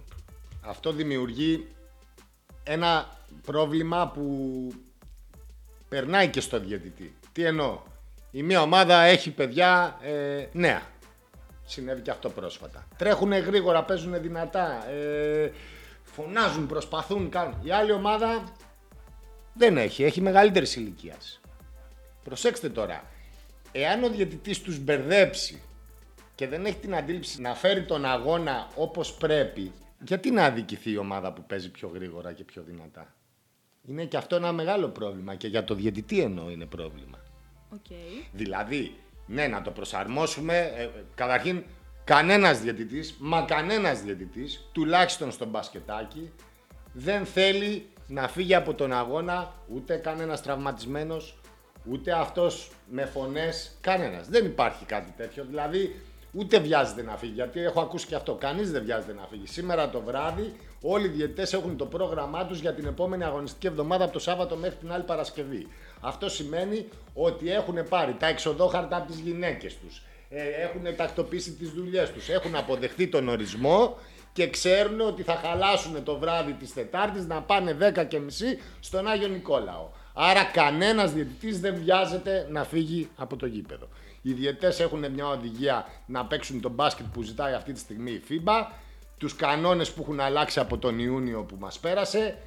[0.60, 1.66] Αυτό δημιουργεί
[2.62, 4.68] ένα πρόβλημα που
[5.88, 7.14] περνάει και στο διαιτητή.
[7.32, 7.80] Τι εννοώ;
[8.30, 10.82] Η μία ομάδα έχει παιδιά ε, νέα.
[11.66, 12.86] Συνέβη και αυτό πρόσφατα.
[12.96, 14.88] Τρέχουν γρήγορα, παίζουν δυνατά.
[14.90, 15.52] Ε,
[16.02, 17.54] φωνάζουν, προσπαθούν, κάνουν.
[17.62, 18.44] Η άλλη ομάδα
[19.54, 21.40] δεν έχει, έχει μεγαλύτερης ηλικίας.
[22.24, 23.04] Προσέξτε τώρα.
[23.72, 25.62] Εάν ο διαιτητής τους μπερδέψει
[26.34, 30.96] και δεν έχει την αντίληψη να φέρει τον αγώνα όπως πρέπει, γιατί να αδικηθεί η
[30.96, 33.14] ομάδα που παίζει πιο γρήγορα και πιο δυνατά;
[33.82, 37.18] Είναι και αυτό ένα μεγάλο πρόβλημα και για το διαιτητή εννοώ είναι πρόβλημα.
[37.70, 37.96] Οκ.
[38.32, 40.72] Δηλαδή, ναι, να το προσαρμόσουμε.
[40.76, 41.64] Ε, ε, καταρχήν,
[42.04, 46.32] κανένας διαιτητής, μα κανένας διαιτητής, τουλάχιστον στο μπασκετάκι,
[46.92, 51.38] δεν θέλει να φύγει από τον αγώνα ούτε κανένας τραυματισμένος,
[51.90, 54.28] ούτε αυτός με φωνές, κανένας.
[54.28, 55.44] Δεν υπάρχει κάτι τέτοιο.
[55.48, 58.34] Δηλαδή, ούτε βιάζεται να φύγει, γιατί έχω ακούσει και αυτό.
[58.34, 59.46] Κανείς δεν βιάζεται να φύγει.
[59.46, 64.04] Σήμερα το βράδυ όλοι οι διαιτητές έχουν το πρόγραμμά τους για την επόμενη αγωνιστική εβδομάδα
[64.04, 65.66] από το Σάββατο μέχρι την άλλη Παρασκευή.
[66.00, 71.70] Αυτό σημαίνει ότι έχουν πάρει τα εξοδόχαρτα από τις γυναίκες τους, ε, έχουν τακτοποιήσει τις
[71.70, 73.96] δουλειές τους, έχουν αποδεχτεί τον ορισμό
[74.34, 79.06] και ξέρουν ότι θα χαλάσουν το βράδυ της Τετάρτης να πάνε 10 και μισή στον
[79.06, 79.88] Άγιο Νικόλαο.
[80.14, 83.88] Άρα κανένας διαιτητής δεν βιάζεται να φύγει από το γήπεδο.
[84.22, 88.22] Οι διαιτητές έχουν μια οδηγία να παίξουν τον μπάσκετ που ζητάει αυτή τη στιγμή η
[88.28, 88.66] FIBA,
[89.18, 92.38] τους κανόνες που έχουν αλλάξει από τον Ιούνιο που μας πέρασε,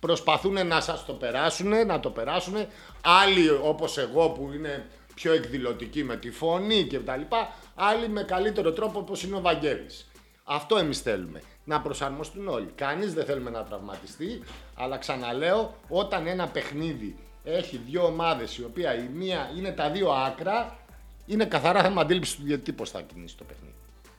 [0.00, 2.54] προσπαθούν να σας το περάσουν, να το περάσουν.
[3.00, 8.22] Άλλοι όπως εγώ που είναι πιο εκδηλωτικοί με τη φωνή και τα λοιπά, άλλοι με
[8.22, 10.06] καλύτερο τρόπο όπως είναι ο Βαγγέλης.
[10.48, 11.42] Αυτό εμείς θέλουμε.
[11.64, 12.66] Να προσαρμοστούν όλοι.
[12.74, 14.42] Κανείς δεν θέλουμε να τραυματιστεί,
[14.74, 20.10] αλλά ξαναλέω, όταν ένα παιχνίδι έχει δύο ομάδες, η οποία η μία είναι τα δύο
[20.10, 20.78] άκρα,
[21.26, 23.74] είναι καθαρά θέμα αντίληψης του διαιτητή πώς θα κινήσει το παιχνίδι.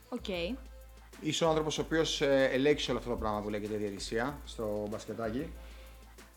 [0.08, 0.58] Οκ.
[1.20, 5.52] Είσαι ο άνθρωπος ο οποίος ελέγχει όλο αυτό το πράγμα που λέγεται διαιτησία στο μπασκετάκι.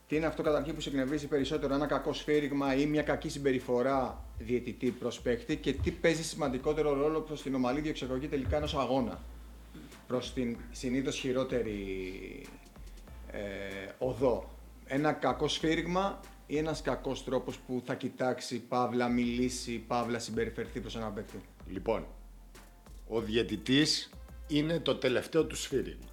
[0.08, 4.24] Τι είναι αυτό καταρχήν που σε εκνευρίζει περισσότερο, ένα κακό σφύριγμα ή μια κακή συμπεριφορά
[4.38, 9.20] διαιτητή προ παίκτη και τι παίζει σημαντικότερο ρόλο προς την ομαλή διεξαγωγή τελικά ενός αγώνα;
[10.12, 12.46] Προς την συνήθως χειρότερη
[13.32, 13.40] ε,
[13.98, 14.50] οδό.
[14.86, 20.96] Ένα κακό σφύριγμα ή ένας κακός τρόπος που θα κοιτάξει, παύλα, μιλήσει, παύλα, συμπεριφερθεί προς
[20.96, 22.08] έναν παίκτη; Λοιπόν,
[23.08, 24.10] ο διαιτητής
[24.48, 26.10] είναι το τελευταίο του σφύριγμα.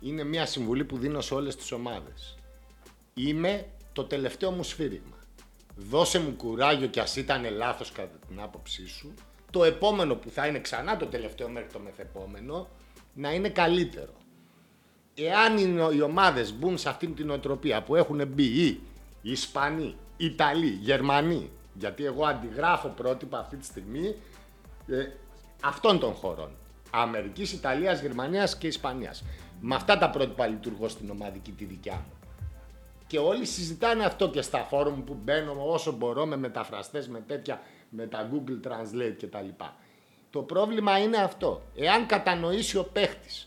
[0.00, 2.38] Είναι μια συμβουλή που δίνω σε όλες τις ομάδες.
[3.14, 5.16] Είμαι το τελευταίο μου σφύριγμα.
[5.76, 9.14] Δώσε μου κουράγιο και ας ήταν λάθος κατά την άποψή σου.
[9.54, 12.68] Το επόμενο που θα είναι ξανά το τελευταίο μέχρι το μεθεπόμενο
[13.14, 14.12] να είναι καλύτερο.
[15.14, 15.56] Εάν
[15.96, 18.80] οι ομάδες μπουν σε αυτήν την οτροπία που έχουν μπει οι
[19.22, 24.14] Ισπανοί, Ιταλοί, Γερμανοί, γιατί εγώ αντιγράφω πρότυπα αυτή τη στιγμή
[24.86, 25.06] ε,
[25.62, 26.50] αυτών των χωρών.
[26.90, 29.24] Αμερικής, Ιταλίας, Γερμανίας και Ισπανίας.
[29.60, 32.12] Με αυτά τα πρότυπα λειτουργώ στην ομαδική τη δικιά μου.
[33.06, 37.60] Και όλοι συζητάνε αυτό και στα φόρουμ που μπαίνω όσο μπορώ με μεταφραστές, με τέτοια,
[37.96, 39.64] με τα Google Translate κτλ.
[40.30, 41.62] Το πρόβλημα είναι αυτό.
[41.76, 43.46] Εάν κατανοήσει ο παίχτης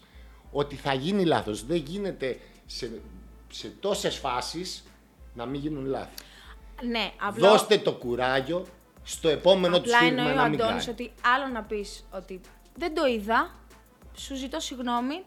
[0.51, 3.01] ότι θα γίνει λάθος, δεν γίνεται σε,
[3.49, 4.83] σε τόσες φάσεις
[5.33, 6.23] να μην γίνουν λάθη.
[6.81, 7.49] Ναι, απλά...
[7.49, 8.65] Δώστε το κουράγιο
[9.03, 10.85] στο επόμενο του σφύριγμα να μην κάνει.
[10.89, 12.41] ότι άλλο να πεις ότι
[12.75, 13.55] δεν το είδα,
[14.15, 15.23] σου ζητώ συγγνώμη,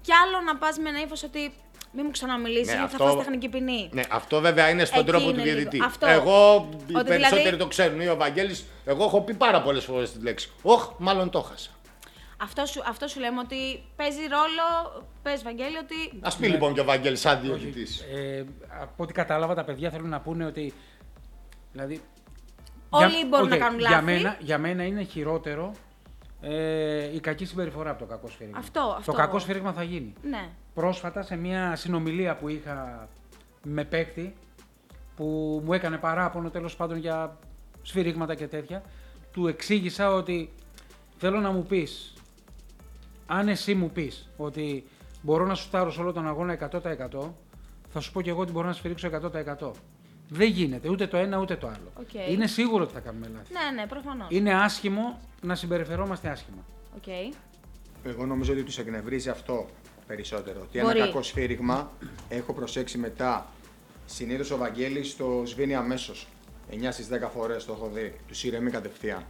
[0.00, 1.54] και άλλο να πας με ένα ύφος ότι
[1.92, 3.04] μην μου ξαναμιλήσεις, ναι, αυτό...
[3.04, 3.88] θα φας τεχνική ποινή.
[3.92, 5.80] Ναι, αυτό βέβαια είναι στον τρόπο του διαιτητή.
[6.00, 7.62] Εγώ, οι δηλαδή- περισσότεροι δηλαδή...
[7.62, 10.52] το ξέρουν, ή ο Βαγγέλης, εγώ έχω πει πάρα πολλές φορές τη λέξη.
[10.62, 11.70] Όχ, μάλλον το χάσα.
[12.36, 15.04] Αυτό σου, αυτό σου λέμε ότι παίζει ρόλο.
[15.22, 16.18] Πες, Βαγγέλη, ότι.
[16.20, 18.00] Α πει λοιπόν και ο Βαγγέλης, σαν διοικητής.
[18.00, 18.44] Ε,
[18.80, 20.72] από ό,τι κατάλαβα, τα παιδιά θέλουν να πούνε ότι.
[21.72, 22.02] Δηλαδή,
[22.88, 23.94] Όλοι για, μπορούν okay, να κάνουν λάθη.
[23.94, 25.72] Για μένα, για μένα είναι χειρότερο
[26.40, 28.58] ε, η κακή συμπεριφορά από το κακό σφύριγμα.
[28.58, 29.10] Αυτό, αυτό.
[29.10, 30.12] Το κακό σφύριγμα θα γίνει.
[30.22, 30.48] Ναι.
[30.74, 33.08] Πρόσφατα σε μια συνομιλία που είχα
[33.62, 34.34] με παίκτη
[35.16, 37.38] που μου έκανε παράπονο τέλος πάντων για
[37.82, 38.82] σφύριγματα και τέτοια,
[39.32, 40.50] του εξήγησα ότι
[41.18, 42.14] θέλω να μου πεις
[43.26, 44.84] αν εσύ μου πεις ότι
[45.22, 46.78] μπορώ να σου φτάρω σε όλο τον αγώνα 100%,
[47.92, 49.10] θα σου πω και εγώ ότι μπορώ να σφυρίξω
[49.60, 49.70] 100%.
[50.28, 51.92] Δεν γίνεται ούτε το ένα ούτε το άλλο.
[52.00, 52.30] Okay.
[52.30, 53.52] Είναι σίγουρο ότι θα κάνουμε λάθη.
[53.52, 54.26] Ναι, ναι, προφανώς.
[54.30, 56.64] Είναι άσχημο να συμπεριφερόμαστε άσχημα.
[57.00, 57.34] Okay.
[58.04, 59.66] Εγώ νομίζω ότι τους εκνευρίζει αυτό
[60.06, 60.60] περισσότερο.
[60.62, 60.98] Ότι Μπορεί.
[60.98, 61.92] ένα κακό σφύριγμα
[62.28, 63.46] έχω προσέξει μετά.
[64.06, 66.26] Συνήθως ο Βαγγέλης το σβήνει αμέσως.
[66.70, 68.14] 9 στις 10 φορές το έχω δει.
[68.28, 69.26] Του ηρεμεί κατευθείαν.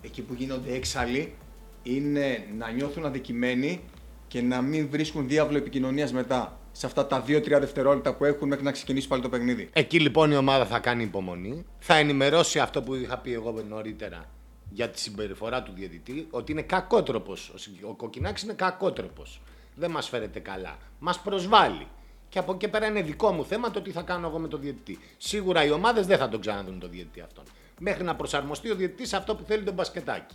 [0.00, 1.34] Εκεί που γίνονται έξαλλοι
[1.82, 3.80] είναι να νιώθουν αδικημένοι
[4.28, 6.58] και να μην βρίσκουν διάβλο επικοινωνίας μετά.
[6.72, 9.68] Σε αυτά τα 2-3 δευτερόλεπτα που έχουν μέχρι να ξεκινήσει πάλι το παιχνίδι.
[9.72, 11.64] Εκεί λοιπόν η ομάδα θα κάνει υπομονή.
[11.78, 14.28] Θα ενημερώσει αυτό που είχα πει εγώ νωρίτερα
[14.70, 17.54] για τη συμπεριφορά του διαιτητή, ότι είναι κακότροπος.
[17.82, 19.40] Ο Κοκκινάκης είναι κακότροπος.
[19.74, 20.78] Δεν μας φέρεται καλά.
[20.98, 21.86] Μας προσβάλλει.
[22.28, 24.56] Και από εκεί πέρα είναι δικό μου θέμα το τι θα κάνω εγώ με το
[24.56, 24.98] διαιτητή.
[25.18, 27.44] Σίγουρα οι ομάδες δεν θα τον ξαναδούν το διαιτητή αυτόν.
[27.78, 30.34] Μέχρι να προσαρμοστεί ο διαιτητής σε αυτό που θέλει τον μπασκετάκι.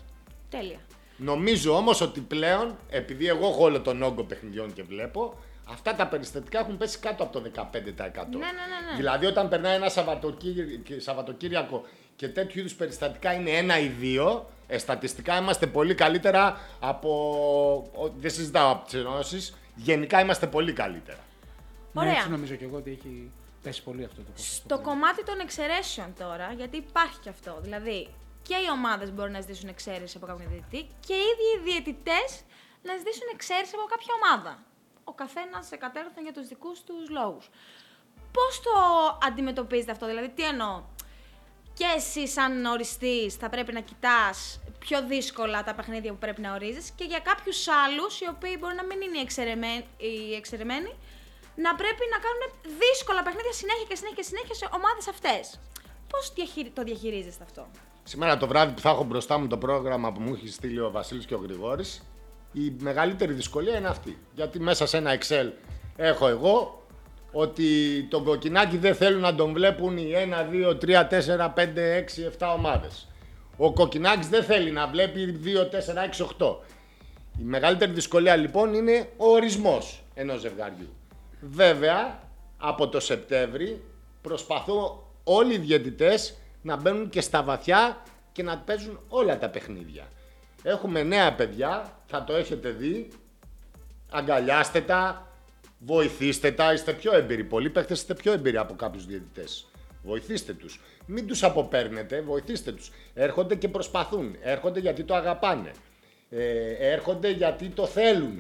[0.50, 0.80] Τέλεια.
[1.18, 5.38] Νομίζω όμως ότι πλέον, επειδή εγώ έχω όλο τον όγκο παιχνιδιών και βλέπω,
[5.70, 7.62] αυτά τα περιστατικά έχουν πέσει κάτω από το 15%.
[7.62, 8.96] Ναι, ναι, ναι, ναι.
[8.96, 9.90] Δηλαδή, όταν περνάει ένα
[10.98, 11.84] Σαββατοκύριακο
[12.20, 18.12] και τέτοιου είδους περιστατικά είναι ένα ή δύο, ε, στατιστικά είμαστε πολύ καλύτερα από.
[18.18, 19.58] Δεν συζητάω από τις ενώσεις.
[19.76, 21.20] Γενικά είμαστε πολύ καλύτερα.
[21.94, 22.12] Ωραία.
[22.12, 23.32] Ναι, έτσι νομίζω και εγώ ότι έχει
[23.64, 24.76] πέσει πολύ αυτό το ποσοστό.
[24.76, 27.60] Στο κομμάτι των εξαιρέσεων τώρα, γιατί υπάρχει και αυτό.
[27.62, 28.10] Δηλαδή,
[28.42, 32.30] και οι ομάδες μπορούν να ζητήσουν εξαίρεση από κάποιον διαιτητή και οι ίδιοι οι διαιτητές
[32.84, 34.64] να ζητήσουν εξαίρεση από κάποια ομάδα.
[35.04, 37.50] Ο καθένας εκατέρωθεν για τους δικούς τους λόγους.
[38.32, 38.74] Πώς το
[39.28, 40.84] αντιμετωπίζετε αυτό, δηλαδή, τι εννοώ;
[41.80, 46.54] Και εσύ, σαν οριστής, θα πρέπει να κοιτάς πιο δύσκολα τα παιχνίδια που πρέπει να
[46.54, 49.18] ορίζεις και για κάποιους άλλους, οι οποίοι μπορεί να μην είναι
[49.98, 50.92] οι εξαιρεμένοι,
[51.66, 52.44] να πρέπει να κάνουν
[52.84, 55.60] δύσκολα παιχνίδια συνέχεια και συνέχεια και συνέχεια σε ομάδες αυτές.
[56.12, 56.34] Πώς
[56.74, 57.68] το διαχειρίζεστε αυτό;
[58.04, 60.92] Σήμερα το βράδυ που θα έχω μπροστά μου το πρόγραμμα που μου έχει στείλει ο
[60.92, 62.04] Βασίλης και ο Γρηγόρης,
[62.54, 64.18] η μεγαλύτερη δυσκολία είναι αυτή.
[64.34, 65.52] Γιατί μέσα σε ένα Excel
[65.96, 66.79] έχω εγώ
[67.32, 72.26] ότι τον κοκκινάκι δεν θέλουν να τον βλέπουν οι 1, 2, 3, 4, 5, 6,
[72.40, 73.08] 7 ομάδες.
[73.58, 76.56] Ο κοκκινάκης δεν θέλει να βλέπει 2, 4, 6, 8.
[77.40, 80.90] Η μεγαλύτερη δυσκολία λοιπόν είναι ο ορισμός ενός ζευγαριού.
[81.42, 82.20] Βέβαια,
[82.58, 83.84] από το Σεπτέμβρη
[84.22, 90.08] προσπαθώ όλοι οι διαιτητές να μπαίνουν και στα βαθιά και να παίζουν όλα τα παιχνίδια.
[90.64, 93.08] Έχουμε νέα παιδιά, θα το έχετε δει.
[94.12, 95.29] Αγκαλιάστε τα,
[95.80, 97.44] βοηθήστε τα, είστε πιο έμπειροι.
[97.44, 99.68] Πολλοί παίχτε είστε πιο έμπειροι από κάποιους διαιτητές.
[100.04, 100.80] Βοηθήστε τους.
[101.06, 102.92] Μην τους αποπέρνετε, βοηθήστε τους.
[103.14, 104.36] Έρχονται και προσπαθούν.
[104.42, 105.72] Έρχονται γιατί το αγαπάνε.
[106.30, 108.40] Ε, έρχονται γιατί το θέλουν.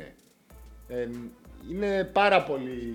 [0.87, 1.07] Ε,
[1.71, 2.93] είναι πάρα πολύ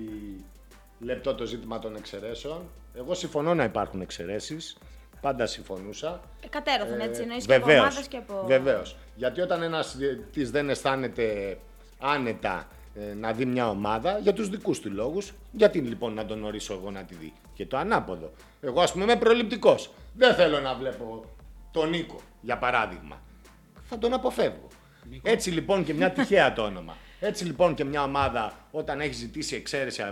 [0.98, 2.70] λεπτό το ζήτημα των εξαιρέσεων.
[2.94, 4.76] Εγώ συμφωνώ να υπάρχουν εξαιρέσεις.
[5.20, 6.20] Πάντα συμφωνούσα.
[6.44, 8.44] Εκατέρωθεν έτσι, εννοείς και από ομάδες και από...
[8.46, 8.96] Βεβαίως.
[9.14, 9.96] Γιατί όταν ένας
[10.33, 11.59] της δεν αισθάνεται
[11.98, 12.73] άνετα ε,
[13.16, 16.90] να δει μια ομάδα, για τους δικούς του λόγους, γιατί λοιπόν να τον ορίσω εγώ
[16.90, 18.33] να τη δει; Και το ανάποδο.
[18.61, 19.90] Εγώ ας πούμε είμαι προληπτικός.
[20.14, 21.24] Δεν θέλω να βλέπω
[21.70, 23.20] τον Νίκο, για παράδειγμα,
[23.83, 24.68] θα τον αποφεύγω.
[25.22, 26.96] Έτσι λοιπόν και μια τυχαίο το όνομα.
[27.20, 30.02] Έτσι λοιπόν και μια ομάδα όταν έχει ζητήσει εξαίρεση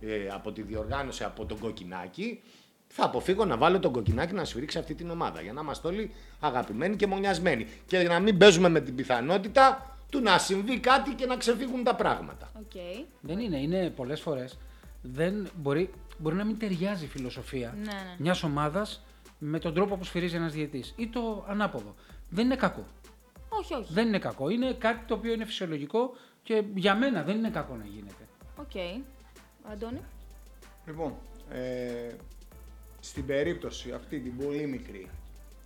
[0.00, 2.40] ε, ε, από τη διοργάνωση από τον Κοκκινάκη,
[2.86, 5.40] θα αποφύγω να βάλω τον Κοκκινάκη να σφυρίξει αυτή την ομάδα.
[5.40, 7.66] Για να είμαστε όλοι αγαπημένοι και μονιασμένοι.
[7.86, 11.94] Και να μην παίζουμε με την πιθανότητα του να συμβεί κάτι και να ξεφύγουν τα
[11.94, 12.52] πράγματα.
[12.58, 12.82] Οκ.
[13.20, 14.58] Δεν είναι, είναι πολλές φορές.
[15.02, 18.16] Δεν μπορεί, μπορεί να μην ταιριάζει η φιλοσοφία Ναι, ναι.
[18.18, 19.04] μιας ομάδας
[19.38, 20.94] με τον τρόπο που σφυρίζει ένας διαιτητής.
[20.96, 21.94] Ή το ανάποδο.
[22.30, 22.86] Δεν είναι κακό.
[23.48, 23.92] Όχι, όχι.
[23.92, 24.48] Δεν είναι κακό.
[24.48, 28.28] Είναι κάτι το οποίο είναι φυσιολογικό και για μένα δεν είναι κακό να γίνεται.
[28.56, 29.02] Οκ.
[29.72, 30.00] Αντώνη.
[30.86, 31.14] Λοιπόν,
[31.50, 32.14] ε,
[33.00, 35.10] στην περίπτωση αυτή την πολύ μικρή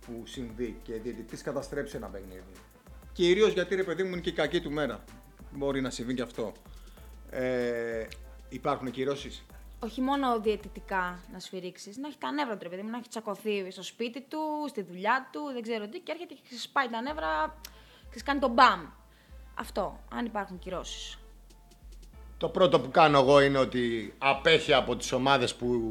[0.05, 2.43] που συμβεί και διαιτητής καταστρέψει ένα παιχνίδι.
[3.17, 5.03] Κυρίως γιατί ρε παιδί μου είναι και η κακή του μέρα.
[5.51, 6.51] Μπορεί να συμβεί και αυτό.
[7.29, 8.07] Ε,
[8.49, 9.43] υπάρχουν κυρώσεις;
[9.79, 13.07] Όχι μόνο διαιτητικά να σφυρίξει, να έχει τα νεύρα του, ρε παιδί μου, να έχει
[13.07, 17.01] τσακωθεί στο σπίτι του, στη δουλειά του, δεν ξέρω τι, και έρχεται και ξεσπάει τα
[17.01, 17.59] νεύρα,
[18.13, 18.85] και κάνει τον μπαμ.
[19.55, 21.17] Αυτό, αν υπάρχουν κυρώσεις.
[22.37, 25.81] Το πρώτο που κάνω εγώ είναι ότι απέχει από τις ομάδες που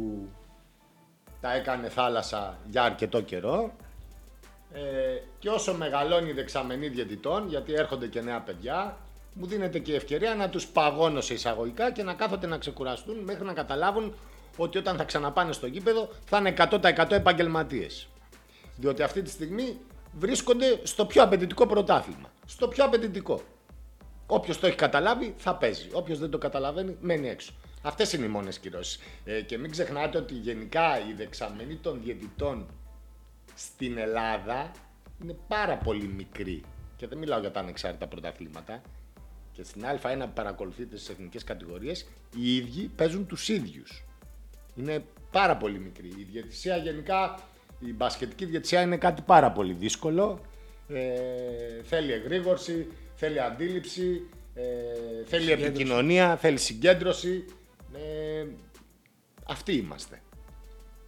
[1.40, 3.72] τα έκανε θάλασσα για αρκετό καιρό
[4.72, 4.80] ε,
[5.38, 8.96] και όσο μεγαλώνει η δεξαμενή διαιτητών, γιατί έρχονται και νέα παιδιά,
[9.32, 13.18] μου δίνεται και η ευκαιρία να τους παγώνω σε εισαγωγικά και να κάθονται να ξεκουραστούν
[13.18, 14.14] μέχρι να καταλάβουν
[14.56, 18.08] ότι όταν θα ξαναπάνε στο γήπεδο θα είναι 100% επαγγελματίες.
[18.76, 19.78] Διότι αυτή τη στιγμή
[20.18, 22.30] βρίσκονται στο πιο απαιτητικό πρωτάθλημα.
[22.46, 23.40] Στο πιο απαιτητικό.
[24.26, 25.88] Όποιος το έχει καταλάβει θα παίζει.
[25.92, 27.52] Όποιος δεν το καταλαβαίνει μένει έξω.
[27.82, 29.00] Αυτές είναι οι μόνες κυρώσεις.
[29.24, 32.66] Ε, και μην ξεχνάτε ότι γενικά η δεξαμενή των διαιτητών
[33.56, 34.70] στην Ελλάδα
[35.22, 36.62] είναι πάρα πολύ μικρή.
[36.96, 38.82] Και δεν μιλάω για τα ανεξάρτητα πρωταθλήματα.
[39.52, 44.04] Και στην Α1 που παρακολουθείτε στις εθνικές κατηγορίες, οι ίδιοι παίζουν τους ίδιους.
[44.74, 46.06] Είναι πάρα πολύ μικρή.
[46.06, 47.38] Η διαιτησία γενικά,
[47.80, 50.40] η μπασκετική διαιτησία είναι κάτι πάρα πολύ δύσκολο.
[50.88, 54.62] Ε, θέλει εγρήγορση, θέλει αντίληψη, ε,
[55.24, 55.70] θέλει Συγκέντρωση.
[55.70, 57.44] επικοινωνία, θέλει συγκέντρωση.
[57.94, 58.46] Ε,
[59.48, 60.20] αυτοί είμαστε.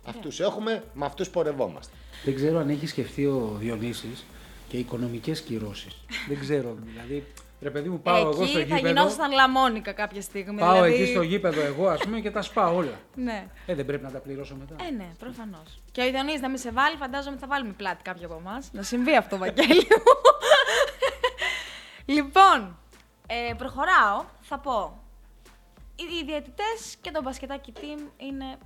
[0.09, 1.93] Αυτούς έχουμε, με αυτούς πορευόμαστε.
[2.25, 4.25] Δεν ξέρω αν έχει σκεφτεί ο Διονύσης
[4.69, 5.97] και οικονομικές κυρώσεις.
[6.29, 6.77] Δεν ξέρω.
[6.85, 7.27] Δηλαδή,
[7.61, 8.87] ρε παιδί μου, πάω εγώ στο Εκεί θα γήπεδο.
[8.87, 10.61] γινόσασταν λαμόνικα κάποια στιγμή.
[10.61, 10.95] Πάω δηλαδή...
[10.95, 13.01] εκεί στο γήπεδο εγώ, ας πούμε, και τα σπάω όλα.
[13.15, 13.47] Ναι.
[13.67, 14.85] Ε, δεν πρέπει να τα πληρώσω μετά.
[14.89, 15.81] Ε, ναι, προφανώς.
[15.93, 18.69] Και ο Ιδονής να μην σε βάλει, φαντάζομαι θα βάλουμε πλάτη κάποιοι από εμάς.
[18.73, 20.13] Να συμβεί αυτό, Βαγγέλη μου.
[22.15, 22.79] λοιπόν,
[23.27, 24.25] ε, προχωράω.
[24.41, 25.03] Θα πω.
[25.97, 28.59] Οι, οι διαιτητές και το μπασκετάκι team είναι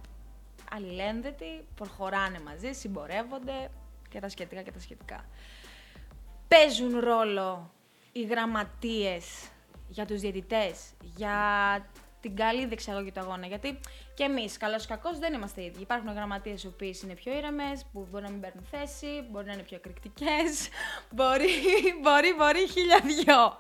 [0.75, 3.71] αλληλένδετοι, προχωράνε μαζί, συμπορεύονται
[4.09, 5.25] και τα σχετικά και τα σχετικά.
[6.49, 7.71] Παίζουν ρόλο
[8.13, 9.25] οι γραμματείες
[9.89, 10.81] για τους διαιτητές,
[11.17, 11.37] για
[12.21, 13.47] την καλή διεξαγωγή του αγώνα.
[13.47, 13.81] Γιατί
[14.15, 15.81] και εμείς, καλός ή κακός, δεν είμαστε ίδιοι.
[15.81, 19.53] Υπάρχουν γραμματείες οι οποίες είναι πιο ήρεμες, που μπορεί να μην παίρνουν θέση, μπορεί να
[19.53, 20.69] είναι πιο εκρηκτικές,
[21.17, 21.49] μπορεί,
[22.03, 23.59] μπορεί, μπορεί, χίλια δυο.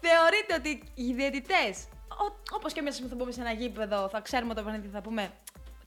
[0.00, 4.20] Θεωρείτε ότι οι διαιτητές, ο- όπως και εμείς που θα μπούμε σε ένα γήπεδο, θα
[4.20, 5.30] ξέρουμε το παιχνίδι, θα πούμε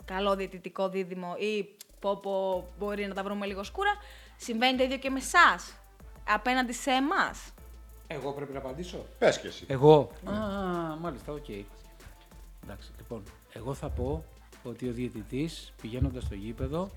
[0.05, 3.91] καλό διαιτητικό δίδυμο ή πω, πω μπορεί να τα βρούμε λίγο σκούρα.
[4.37, 5.75] Συμβαίνει το ίδιο και με εσάς.
[6.27, 7.53] Απέναντι σε εμάς.
[8.07, 9.65] Εγώ πρέπει να απαντήσω; Πες και εσύ.
[9.67, 10.11] Εγώ.
[10.23, 10.33] Α,
[10.95, 11.49] μάλιστα, οκ.
[12.63, 14.25] Εντάξει, λοιπόν, εγώ θα πω
[14.63, 16.89] ότι ο διαιτητής πηγαίνοντας στο γήπεδο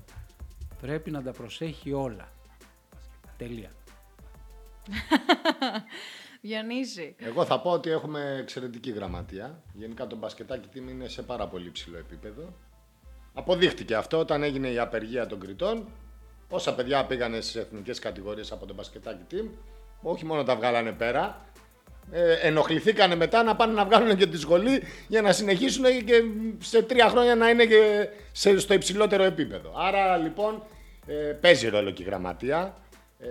[0.81, 2.29] πρέπει να τα προσέχει όλα.
[3.37, 3.71] Τελεία.
[6.41, 7.15] Διονύση.
[7.19, 9.63] Εγώ θα πω ότι έχουμε εξαιρετική γραμματεία.
[9.73, 12.53] Γενικά το μπασκετάκι team είναι σε πάρα πολύ ψηλό επίπεδο.
[13.39, 15.89] Αποδείχτηκε αυτό όταν έγινε η απεργία των κριτών.
[16.49, 19.49] Όσα παιδιά πήγανε στις εθνικές κατηγορίες από το μπασκετάκι team,
[20.03, 21.47] όχι μόνο τα βγάλανε πέρα,
[22.11, 26.23] ε, ενοχληθήκανε μετά να πάνε να βγάλουν και τη σχολή για να συνεχίσουν και
[26.59, 29.73] σε τρία χρόνια να είναι και σε, στο υψηλότερο επίπεδο.
[29.77, 30.63] Άρα λοιπόν
[31.07, 32.77] ε, παίζει ρόλο και η γραμματεία.
[33.19, 33.29] Ε,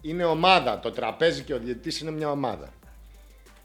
[0.00, 0.78] είναι ομάδα.
[0.80, 2.68] Το τραπέζι και ο διαιτητής είναι μια ομάδα.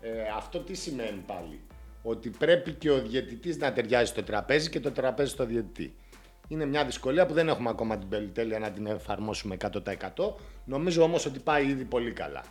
[0.02, 1.60] Ε, αυτό τι σημαίνει πάλι;
[2.08, 5.96] Ότι πρέπει και ο διαιτητής να ταιριάζει στο τραπέζι και το τραπέζι στο διαιτητή.
[6.48, 9.72] Είναι μια δυσκολία που δεν έχουμε ακόμα την πολυτέλεια να την εφαρμόσουμε 100%.
[10.66, 12.44] Νομίζω όμως ότι πάει ήδη πολύ καλά.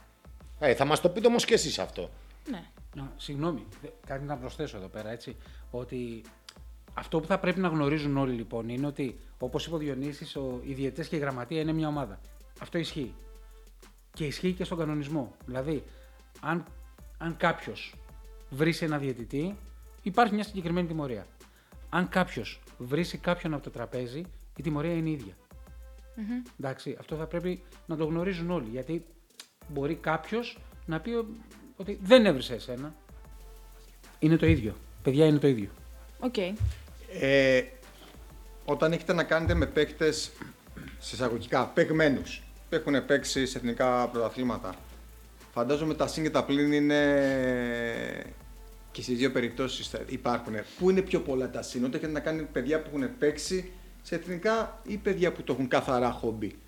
[0.58, 2.10] Ε, θα μας το πείτε όμως και εσείς αυτό.
[2.50, 2.62] Ναι.
[2.94, 5.36] Να, συγγνώμη, δε- κάτι να προσθέσω εδώ πέρα, έτσι.
[5.70, 6.22] Ότι
[6.94, 10.60] αυτό που θα πρέπει να γνωρίζουν όλοι λοιπόν είναι ότι, όπως είπε ο Διονύσης, ο,
[10.64, 12.20] οι διαιτητές και η γραμματεία είναι μια ομάδα.
[12.60, 13.14] Αυτό ισχύει.
[14.12, 15.34] Και ισχύει και στον κανονισμό.
[15.46, 15.84] Δηλαδή,
[16.40, 16.64] αν,
[17.18, 17.94] αν κάποιος
[18.54, 19.56] βρει ένα διαιτητή,
[20.02, 21.26] υπάρχει μια συγκεκριμένη τιμωρία.
[21.90, 24.22] Αν κάποιος βρει κάποιον από το τραπέζι,
[24.56, 25.34] η τιμωρία είναι η ίδια.
[26.60, 28.68] Εντάξει, αυτό θα πρέπει να το γνωρίζουν όλοι.
[28.70, 29.04] Γιατί
[29.68, 31.26] μπορεί κάποιος να πει ο-
[31.76, 32.94] ότι δεν έβρισε εσένα.
[34.18, 34.74] Είναι το ίδιο.
[35.02, 35.68] Παιδιά, είναι το ίδιο.
[36.20, 36.36] Οκ.
[37.20, 37.62] Ε,
[38.64, 40.32] όταν έχετε να κάνετε με παίκτες
[40.98, 44.74] σε εισαγωγικά παιγμένους που έχουν παίξει σε εθνικά πρωταθλήματα,
[45.52, 47.02] φαντάζομαι τα συν και τα πλην είναι
[48.94, 50.54] και στις δύο περιπτώσεις υπάρχουν.
[50.78, 54.14] Πού είναι πιο πολλά τα συν, όταν έχετε να κάνετε παιδιά που έχουν παίξει σε
[54.14, 56.58] εθνικά ή παιδιά που το έχουν καθαρά χόμπι.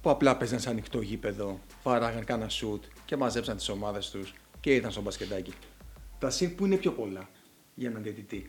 [0.00, 4.74] Που απλά παίζαν σε ανοιχτό γήπεδο, φάραγαν κάνα σουτ και μαζέψαν τις ομάδες τους και
[4.74, 5.52] ήρθαν στο μπασκετάκι.
[6.18, 7.28] Τα συν που είναι πιο πολλά
[7.74, 8.46] για έναν διαιτητή.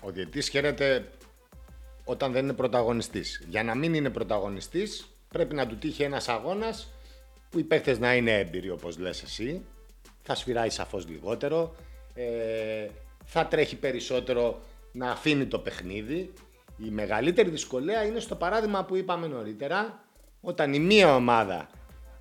[0.00, 1.10] Ο διαιτητής χαίρεται
[2.04, 3.46] όταν δεν είναι πρωταγωνιστής.
[3.48, 6.92] Για να μην είναι πρωταγωνιστής πρέπει να του τύχει ένας αγώνας
[7.50, 9.64] που οι παίχτες να είναι έμπειροι όπως λες εσύ.
[10.22, 11.74] Θα σφυράει σαφώς λιγότερο.
[12.14, 12.88] Ε,
[13.24, 14.60] θα τρέχει περισσότερο
[14.92, 16.32] να αφήνει το παιχνίδι.
[16.78, 20.04] Η μεγαλύτερη δυσκολία είναι στο παράδειγμα που είπαμε νωρίτερα
[20.40, 21.68] όταν η μία ομάδα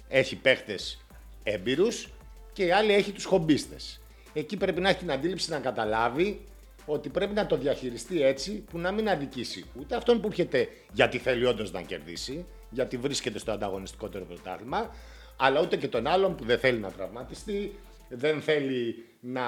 [0.08, 1.06] έχει παίχτες
[1.44, 2.10] έμπειρους
[2.54, 4.02] και η άλλη έχει τους χομπίστες.
[4.34, 6.42] Εκεί πρέπει να έχει την αντίληψη να καταλάβει
[6.86, 11.18] ότι πρέπει να το διαχειριστεί έτσι που να μην αδικήσει ούτε αυτόν που έρχεται γιατί
[11.18, 14.96] θέλει όντως να κερδίσει, γιατί βρίσκεται στο ανταγωνιστικότερο πρωτάθλημα,
[15.38, 19.43] αλλά ούτε και τον άλλον που δεν θέλει να τραυματιστεί, δεν θέλει να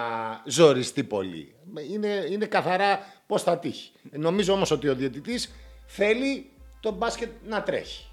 [0.45, 1.53] ζοριστεί πολύ.
[1.91, 3.91] Είναι, είναι καθαρά πώς θα τύχει.
[4.11, 5.51] Νομίζω όμως ότι ο διαιτητής
[5.85, 6.49] θέλει
[6.79, 8.07] το μπάσκετ να τρέχει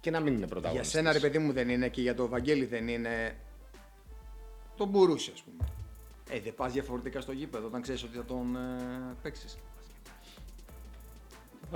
[0.00, 0.92] και να μην είναι πρωταγωνιστής.
[0.92, 3.36] Για σένα, ρε παιδί μου, δεν είναι και για το Βαγγέλη δεν είναι.
[4.76, 5.68] Το μπορούσε, ας πούμε.
[6.30, 9.58] Ε, δεν πας διαφορετικά στο γήπεδο όταν ξέρεις ότι θα τον ε, παίξεις.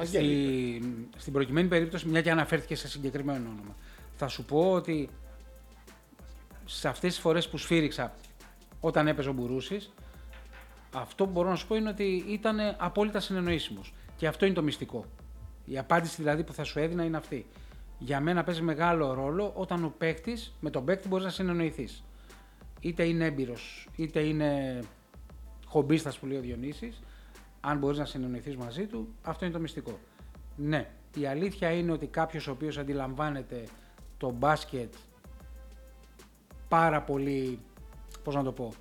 [0.02, 3.76] Στη, στην προκειμένη περίπτωση, μια και αναφέρθηκε σε συγκεκριμένο όνομα,
[4.20, 5.08] θα σου πω ότι
[6.64, 8.14] σε αυτές τις φορές που σφύριξα
[8.80, 9.92] όταν έπαιζε ο Μπουρούσης,
[10.94, 13.94] αυτό που μπορώ να σου πω είναι ότι ήταν απόλυτα συνεννοήσιμος.
[14.16, 15.04] Και αυτό είναι το μυστικό.
[15.64, 17.46] Η απάντηση δηλαδή που θα σου έδινα είναι αυτή.
[17.98, 22.04] Για μένα παίζει μεγάλο ρόλο όταν ο παίκτης με τον παίκτη μπορείς να συνεννοηθείς.
[22.80, 24.80] Είτε είναι έμπειρος, είτε είναι
[25.66, 27.02] χομπίστας που λέει ο Διονύσης,
[27.60, 29.98] αν μπορείς να συνεννοηθείς μαζί του, αυτό είναι το μυστικό.
[30.56, 33.64] Ναι, η αλήθεια είναι ότι κάποιος ο οποίος αντιλαμβάνεται
[34.20, 34.92] το μπάσκετ
[36.68, 37.58] πάρα πολύ,
[38.24, 38.72] πώς να το πω,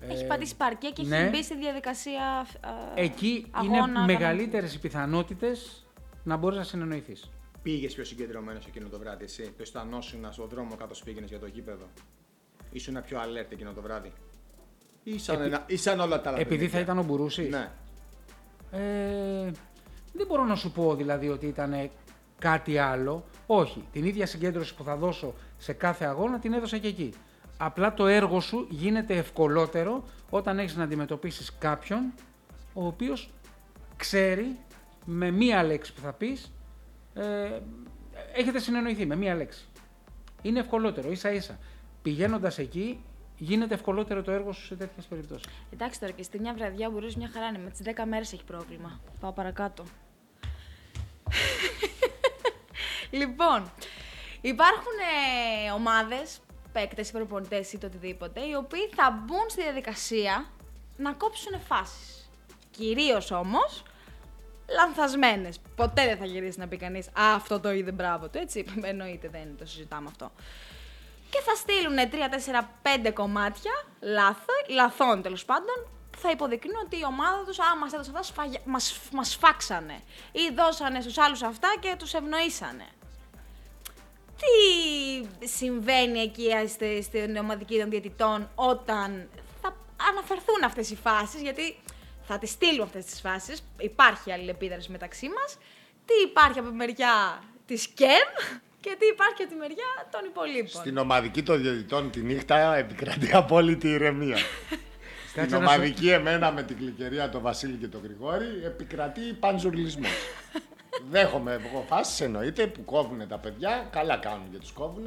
[0.00, 1.16] Έχει ε, πατήσει παρκέ και ναι.
[1.16, 2.46] έχει μπει στη διαδικασία.
[2.94, 4.04] ε, εκεί αγώνα, είναι αγώνα.
[4.04, 5.86] μεγαλύτερες οι πιθανότητες
[6.24, 7.30] να μπορείς να συνεννοηθείς.
[7.62, 11.38] Πήγες πιο συγκεντρωμένος εκείνο το βράδυ, εσύ; Το αισθανόσουν στον δρόμο κάτω σου πήγαινες για
[11.38, 11.84] το γήπεδο;
[12.70, 14.12] Ήσουν πιο alert εκείνο το βράδυ;
[15.04, 16.38] Ή σαν, Επει- ένα, ή σαν όλα τα άλλα.
[16.38, 16.80] Επειδή θα παιχνίδια.
[16.80, 17.70] ήταν ο Μπουρούσης; Ναι.
[18.70, 19.50] Ε,
[20.12, 21.90] δεν μπορώ να σου πω δηλαδή ότι ήταν
[22.42, 23.24] κάτι άλλο.
[23.46, 23.84] Όχι.
[23.92, 27.14] Την ίδια συγκέντρωση που θα δώσω σε κάθε αγώνα την έδωσα και εκεί.
[27.56, 32.12] Απλά το έργο σου γίνεται ευκολότερο όταν έχεις να αντιμετωπίσεις κάποιον
[32.74, 33.30] ο οποίος
[33.96, 34.56] ξέρει
[35.04, 36.52] με μία λέξη που θα πεις
[37.14, 37.60] ε,
[38.34, 39.64] έχετε συνεννοηθεί με μία λέξη.
[40.42, 41.58] Είναι ευκολότερο, ίσα ίσα.
[42.02, 43.04] Πηγαίνοντας εκεί
[43.36, 45.46] γίνεται ευκολότερο το έργο σου σε τέτοιες περιπτώσεις.
[45.72, 47.58] Εντάξει τώρα και στη μια βραδιά μπορείς μια χαρά είναι.
[47.58, 49.00] Με τις 10 μέρες έχει πρόβλημα.
[49.20, 49.84] Πάω παρακάτω.
[53.12, 53.72] Λοιπόν,
[54.40, 54.96] υπάρχουν
[55.66, 56.40] ε, ομάδες,
[56.72, 60.46] παίκτες, προπονητές ή το οτιδήποτε, οι οποίοι θα μπουν στη διαδικασία
[60.96, 62.30] να κόψουν φάσεις.
[62.70, 63.82] Κυρίως όμως
[64.68, 65.60] λανθασμένες.
[65.76, 68.64] Ποτέ δεν θα γυρίσει να πει κανείς Α, αυτό το είδε μπράβο του, έτσι.
[68.82, 70.32] Εννοείται, δεν το συζητάμε αυτό.
[71.30, 72.62] Και θα στείλουν 3,
[73.04, 77.76] 4, 5 κομμάτια λάθο, λαθών τέλος πάντων, που θα υποδεικνύουν ότι η ομάδα τους, α,
[77.76, 78.60] μας έδωσε αυτά, σφαγια...
[78.64, 80.00] μας, μας φάξανε.
[80.32, 82.86] Ή δώσανε στους άλλους αυτά και τους ευνοήσανε.
[84.42, 89.28] Τι συμβαίνει εκεί στη- στην ομαδική των διαιτητών όταν
[89.62, 89.76] θα
[90.10, 91.76] αναφερθούν αυτές οι φάσεις, γιατί
[92.22, 95.58] θα τις στείλουν αυτές τις φάσεις, υπάρχει αλληλεπίδραση μεταξύ μας,
[96.04, 98.28] τι υπάρχει από τη μεριά της ΚΕΜ
[98.80, 100.68] και τι υπάρχει από τη μεριά των υπολείπων.
[100.68, 104.36] Στην ομαδική των διαιτητών τη νύχτα επικρατεί απόλυτη ηρεμία.
[105.28, 109.20] Στην Κάτσε να σου- ομαδική εμένα με την κλικερία τον Βασίλη και τον Γρηγόρη επικρατεί
[109.20, 110.10] πανζουρλισμός.
[111.10, 113.88] Δέχομαι εγώ φάσει εννοείται που κόβουν τα παιδιά.
[113.90, 115.06] Καλά κάνουν και τους κόβουν.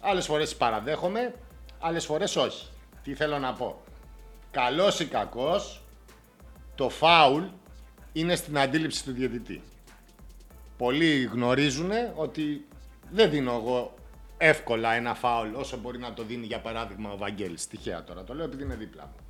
[0.00, 1.34] Άλλες φορές παραδέχομαι,
[1.80, 2.68] άλλες φορές όχι.
[3.02, 3.82] Τι θέλω να πω.
[4.50, 5.82] Καλός ή κακός,
[6.74, 7.44] το φάουλ
[8.12, 9.62] είναι στην αντίληψη του διαιτητή.
[10.76, 12.66] Πολλοί γνωρίζουν ότι
[13.10, 13.94] δεν δίνω εγώ
[14.38, 17.66] εύκολα ένα φάουλ όσο μπορεί να το δίνει για παράδειγμα ο Βαγγέλης.
[17.66, 19.23] Τυχαία τώρα το λέω επειδή είναι δίπλα μου.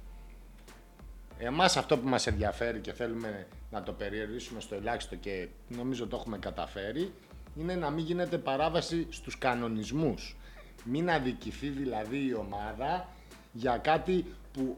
[1.45, 6.17] Εμάς αυτό που μας ενδιαφέρει και θέλουμε να το περιορίσουμε στο ελάχιστο και νομίζω το
[6.17, 7.13] έχουμε καταφέρει
[7.59, 10.37] είναι να μην γίνεται παράβαση στους κανονισμούς.
[10.85, 13.09] Μην αδικηθεί δηλαδή η ομάδα
[13.53, 14.77] για κάτι που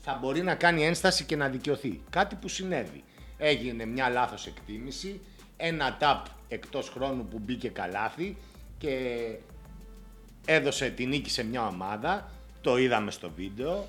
[0.00, 2.00] θα μπορεί να κάνει ένσταση και να δικαιωθεί.
[2.10, 3.04] Κάτι που συνέβη.
[3.38, 5.20] Έγινε μια λάθος εκτίμηση,
[5.56, 8.36] ένα ταπ εκτός χρόνου που μπήκε καλάθι
[8.78, 8.98] και
[10.44, 12.30] έδωσε τη νίκη σε μια ομάδα,
[12.60, 13.86] το είδαμε στο βίντεο,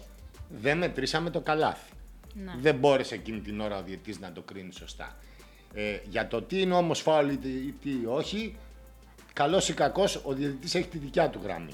[0.62, 1.94] δεν μετρήσαμε το καλάθι.
[2.44, 2.54] Ναι.
[2.60, 5.16] Δεν μπόρεσε εκείνη την ώρα ο διαιτητής να το κρίνει σωστά.
[5.74, 8.58] Ε, για το τι είναι όμως φάουλ ή τι, ή τι όχι,
[9.34, 11.74] καλός ή κακός, ο διαιτητής έχει τη δικιά του γραμμή.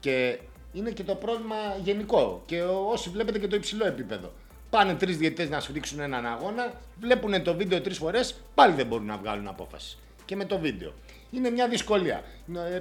[0.00, 0.38] Και
[0.72, 2.42] είναι και το πρόβλημα γενικό.
[2.46, 4.32] Και όσοι βλέπετε και το υψηλό επίπεδο.
[4.70, 9.06] Πάνε τρεις διαιτητές να σφίξουν έναν αγώνα, βλέπουν το βίντεο τρεις φορές, πάλι δεν μπορούν
[9.06, 9.98] να βγάλουν απόφαση.
[10.24, 10.92] Και με το βίντεο.
[11.30, 12.22] Είναι μια δυσκολία.
[12.54, 12.80] Ε,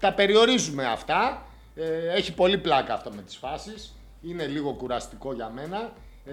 [0.00, 1.46] τα περιορίζουμε αυτά.
[1.74, 3.97] Ε, έχει πολύ πλάκα αυτό με τις φάσεις.
[4.22, 5.92] Είναι λίγο κουραστικό για μένα.
[6.24, 6.32] Ε,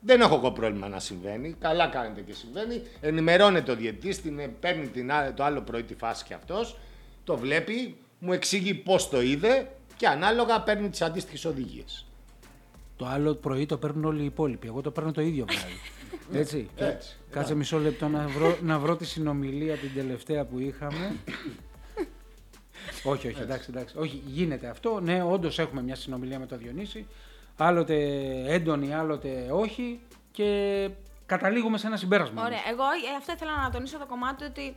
[0.00, 1.56] δεν έχω εγώ πρόβλημα να συμβαίνει.
[1.60, 2.82] Καλά κάνετε και συμβαίνει.
[3.00, 6.78] Ενημερώνεται ο διαιτητής, την, ε, παίρνει την, α- το άλλο πρωί τη φάση και αυτός.
[7.24, 12.04] Το βλέπει, μου εξηγεί πώς το είδε και ανάλογα παίρνει τις αντίστοιχες οδηγίες.
[12.96, 14.66] Το άλλο πρωί το παίρνουν όλοι οι υπόλοιποι.
[14.66, 16.40] Εγώ το παίρνω το ίδιο βράδυ.
[16.40, 16.68] Έτσι.
[16.76, 17.16] Έτσι.
[17.30, 21.16] Κάτσε μισό λεπτό να βρω, να βρω τη συνομιλία την τελευταία που είχαμε.
[23.04, 23.94] Όχι, όχι, εντάξει, εντάξει.
[23.98, 25.00] Όχι, γίνεται αυτό.
[25.00, 27.06] Ναι, όντως έχουμε μια συνομιλία με τον Διονύση.
[27.56, 27.94] Άλλοτε
[28.46, 30.00] έντονη, άλλοτε όχι.
[30.32, 30.88] Και
[31.26, 32.42] καταλήγουμε σε ένα συμπέρασμα.
[32.44, 32.58] Ωραία.
[32.70, 34.76] Εγώ ε, αυτό ήθελα να τονίσω το κομμάτι ότι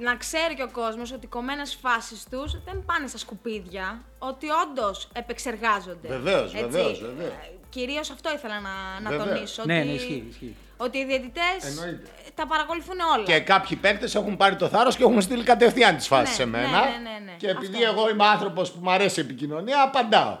[0.00, 4.46] να ξέρει και ο κόσμος ότι οι κομμένες φάσεις τους δεν πάνε στα σκουπίδια, ότι
[4.64, 6.08] όντως επεξεργάζονται.
[6.08, 6.64] Βεβαίως, Έτσι.
[6.64, 7.32] βεβαίως, βεβαίως.
[7.70, 9.28] Κυρίως αυτό ήθελα να, να Βεβαίως.
[9.34, 9.62] τονίσω.
[9.66, 10.56] Ναι, ότι, ναι, ισχύει, ισχύει.
[10.76, 12.10] Ότι οι διαιτητές Εννοείται.
[12.34, 13.24] τα παρακολουθούν όλα.
[13.24, 16.44] Και κάποιοι παίκτες έχουν πάρει το θάρρος και έχουν στείλει κατευθείαν τις φάσεις Ναι, σε
[16.50, 16.70] μένα.
[16.70, 17.15] ναι, ναι, ναι, ναι.
[17.38, 17.98] Και επειδή Αυτό.
[17.98, 20.38] εγώ είμαι άνθρωπος που μου αρέσει η επικοινωνία, απαντάω.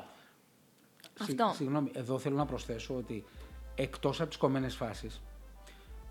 [1.24, 1.54] Συ- Αυτό.
[1.56, 3.24] Συγγνώμη, εδώ θέλω να προσθέσω ότι
[3.74, 5.20] εκτός από τις κομμένες φάσεις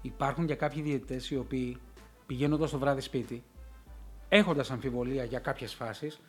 [0.02, 1.78] υπάρχουν και κάποιοι διαιτητές οι οποίοι
[2.26, 3.44] πηγαίνοντας το βράδυ σπίτι
[4.30, 6.20] έχοντας αμφιβολία για κάποιες φάσεις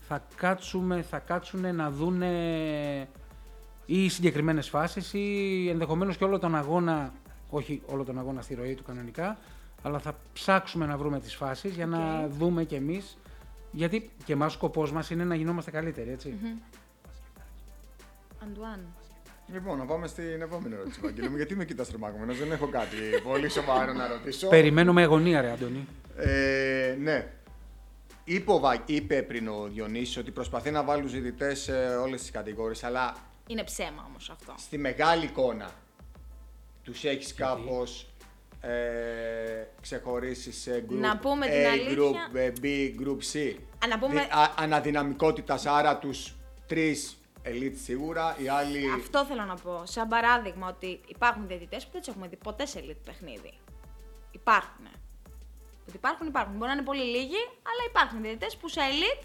[0.00, 3.08] θα, κάτσουμε, θα κάτσουν να δούνε
[3.86, 7.12] ή συγκεκριμένες φάσεις ή ενδεχομένως και όλο τον αγώνα,
[7.50, 9.38] όχι όλο τον αγώνα στη ροή του κανονικά,
[9.82, 13.16] αλλά θα ψάξουμε να βρούμε τις φάσεις για να δούμε κι εμείς
[13.74, 16.34] γιατί και εμάς ο σκοπός μας είναι να γινόμαστε καλύτεροι, έτσι.
[18.42, 18.86] Αντουάν.
[19.52, 22.96] Λοιπόν, να πάμε στην επόμενη ερώτηση, Βαγγέλη μου, γιατί με κοιτάς τρομαγμένος, δεν έχω κάτι
[23.22, 24.48] πολύ σοβαρό να ρωτήσω.
[24.48, 25.86] Περιμένω με αγωνία, ρε Αντώνη.
[26.16, 27.30] Ε, ναι.
[28.24, 32.20] Είπε, ο Βα- είπε πριν ο Διονύσης ότι προσπαθεί να βάλει τους ζητητές σε όλες
[32.20, 33.16] τις κατηγορίες, αλλά
[33.46, 34.54] Είναι ψέμα όμως αυτό.
[34.58, 35.70] στη μεγάλη εικόνα
[36.82, 38.13] τους έχεις κάπως
[38.68, 41.96] ε, ξεχωρίσεις σε group Να πούμε την A, αλήθεια.
[41.96, 42.66] group ε, B,
[43.02, 43.54] group C.
[43.84, 46.34] Α, να πούμε- Δι- α- αναδυναμικότητας, άρα τους
[46.66, 48.90] τρεις elite σίγουρα, οι άλλοι...
[48.96, 49.82] Αυτό θέλω να πω.
[49.86, 53.52] Σαν παράδειγμα, ότι υπάρχουν διαιτητές που δεν τους έχουμε δει ποτέ σε elite παιχνίδι.
[54.30, 54.86] Υπάρχουν.
[55.88, 56.54] Ότι υπάρχουν, υπάρχουν.
[56.56, 59.24] Μπορεί να είναι πολύ λίγοι, αλλά υπάρχουν διαιτητές που σε elite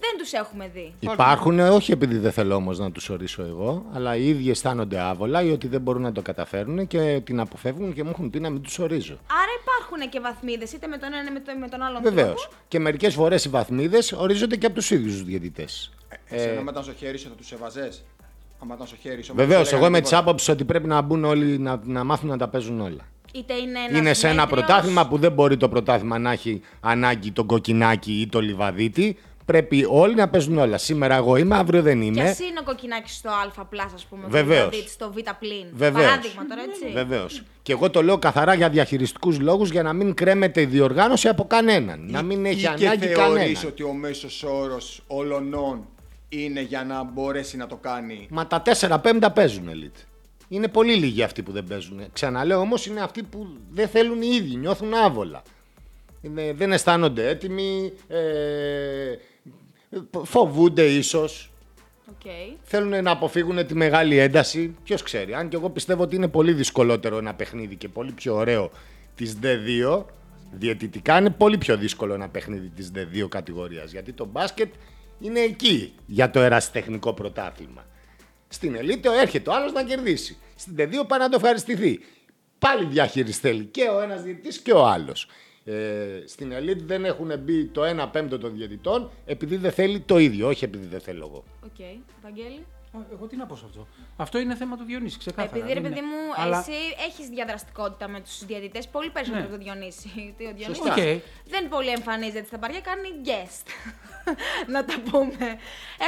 [0.00, 0.94] δεν τους έχουμε δει.
[1.00, 5.42] Υπάρχουν, όχι επειδή δεν θέλω όμως να τους ορίσω εγώ, αλλά οι ίδιοι αισθάνονται άβολα
[5.42, 8.50] ή ότι δεν μπορούν να το καταφέρουν και την αποφεύγουν και μου έχουν πει να
[8.50, 9.12] μην τους ορίζω.
[9.26, 12.26] Άρα υπάρχουν και βαθμίδες, είτε με τον ένα είτε με, το, με τον άλλον Βεβαίως.
[12.42, 12.56] τρόπο.
[12.68, 15.92] Και μερικές φορές οι βαθμίδες ορίζονται και από τους ίδιους τους διαιτητές.
[16.28, 18.04] Ε, Εσένα άμα ήταν στο χέρι σου θα τους εβαζές;
[18.62, 19.32] Άμα ήταν στο χέρι σου.
[19.32, 20.28] άμα Βεβαίως, τους εγώ έλεγαν είμαι της τίποτα.
[20.28, 23.02] άποψης ότι πρέπει να μπουν όλοι να, να μάθουν να τα παίζουν όλα.
[23.34, 27.30] Είτε είναι ένας Είναι σε ένα πρωτάθλημα που δεν μπορεί το πρωτάθλημα να έχει ανάγκη
[27.32, 29.16] τον κοκκινάκι ή το λιβαδίτη.
[29.44, 30.78] Πρέπει όλοι να παίζουν όλα.
[30.78, 32.22] Σήμερα εγώ είμαι, αύριο δεν Και είμαι.
[32.22, 33.28] ας είναι ο κοκκινάκι στο
[33.58, 34.24] Α πλά, ας πούμε.
[34.28, 34.68] Βεβαίως.
[34.70, 35.66] Δηλαδή στο Β πλήν.
[35.72, 36.04] Βεβαίως.
[36.04, 36.92] Παράδειγμα τώρα, έτσι.
[36.92, 37.42] Βεβαίως.
[37.62, 41.44] Και εγώ το λέω καθαρά για διαχειριστικούς λόγους για να μην κρέμεται η διοργάνωση από
[41.44, 42.06] κανέναν.
[42.10, 43.66] Να μην έχει ή ανάγκη και θεωρείς κανέναν.
[43.66, 45.54] ότι ο μέσος όρος όλων
[46.28, 50.02] είναι για να μπορέσει να το κάνει; Μα τα 4-5 παίζουν elite.
[50.48, 52.00] Είναι πολύ λίγοι αυτοί που δεν παίζουν.
[52.12, 55.42] Ξαναλέω όμως είναι αυτοί που δεν θέλουν οι ίδιοι, νιώθουν άβολα.
[56.22, 58.18] Είναι, δεν αισθάνονται έτοιμοι, ε,
[60.24, 61.52] φοβούνται ίσως.
[62.10, 62.30] Οκ.
[62.62, 64.76] Θέλουν να αποφύγουν τη μεγάλη ένταση.
[64.84, 65.34] Ποιος ξέρει.
[65.34, 68.70] Αν και εγώ πιστεύω ότι είναι πολύ δυσκολότερο ένα παιχνίδι και πολύ πιο ωραίο
[69.14, 70.04] της D2.
[70.52, 73.92] Διαιτητικά είναι πολύ πιο δύσκολο ένα παιχνίδι της D2 κατηγορίας.
[73.92, 74.72] Γιατί το μπάσκετ
[75.20, 77.86] είναι εκεί για το ερασιτεχνικό πρωτάθλημα.
[78.48, 80.36] Στην Elite έρχεται ο άλλος να κερδίσει.
[80.56, 82.00] Στην D2 πάει να το ευχαριστηθεί.
[82.58, 85.26] Πάλι διαχείριση θέλει και ο ένας διαιτητής και ο άλλος.
[85.66, 90.18] Ε, στην Elite δεν έχουν μπει το 1 πέμπτο των διαιτητών επειδή δεν θέλει το
[90.18, 91.44] ίδιο, όχι επειδή δεν θέλω εγώ.
[91.64, 91.84] Οκ.
[92.22, 92.66] Βαγγέλη.
[93.12, 93.86] Εγώ τι να πω σε αυτό.
[94.16, 95.56] Αυτό είναι θέμα του Διονύση, ξεκάθαρα.
[95.56, 99.42] Επειδή ρε δεν παιδί είναι- μου, Αλλά- εσύ έχεις διαδραστικότητα με τους διαιτητές πολύ περισσότερο
[99.44, 99.48] Ναι.
[99.54, 100.08] από τον Διονύση.
[100.14, 100.92] Γιατί ο Διονύσης Σωστά.
[100.92, 101.20] Οκ.
[101.54, 103.66] δεν πολύ εμφανίζεται στα παριά, κάνει guest.
[104.74, 105.46] να τα πούμε.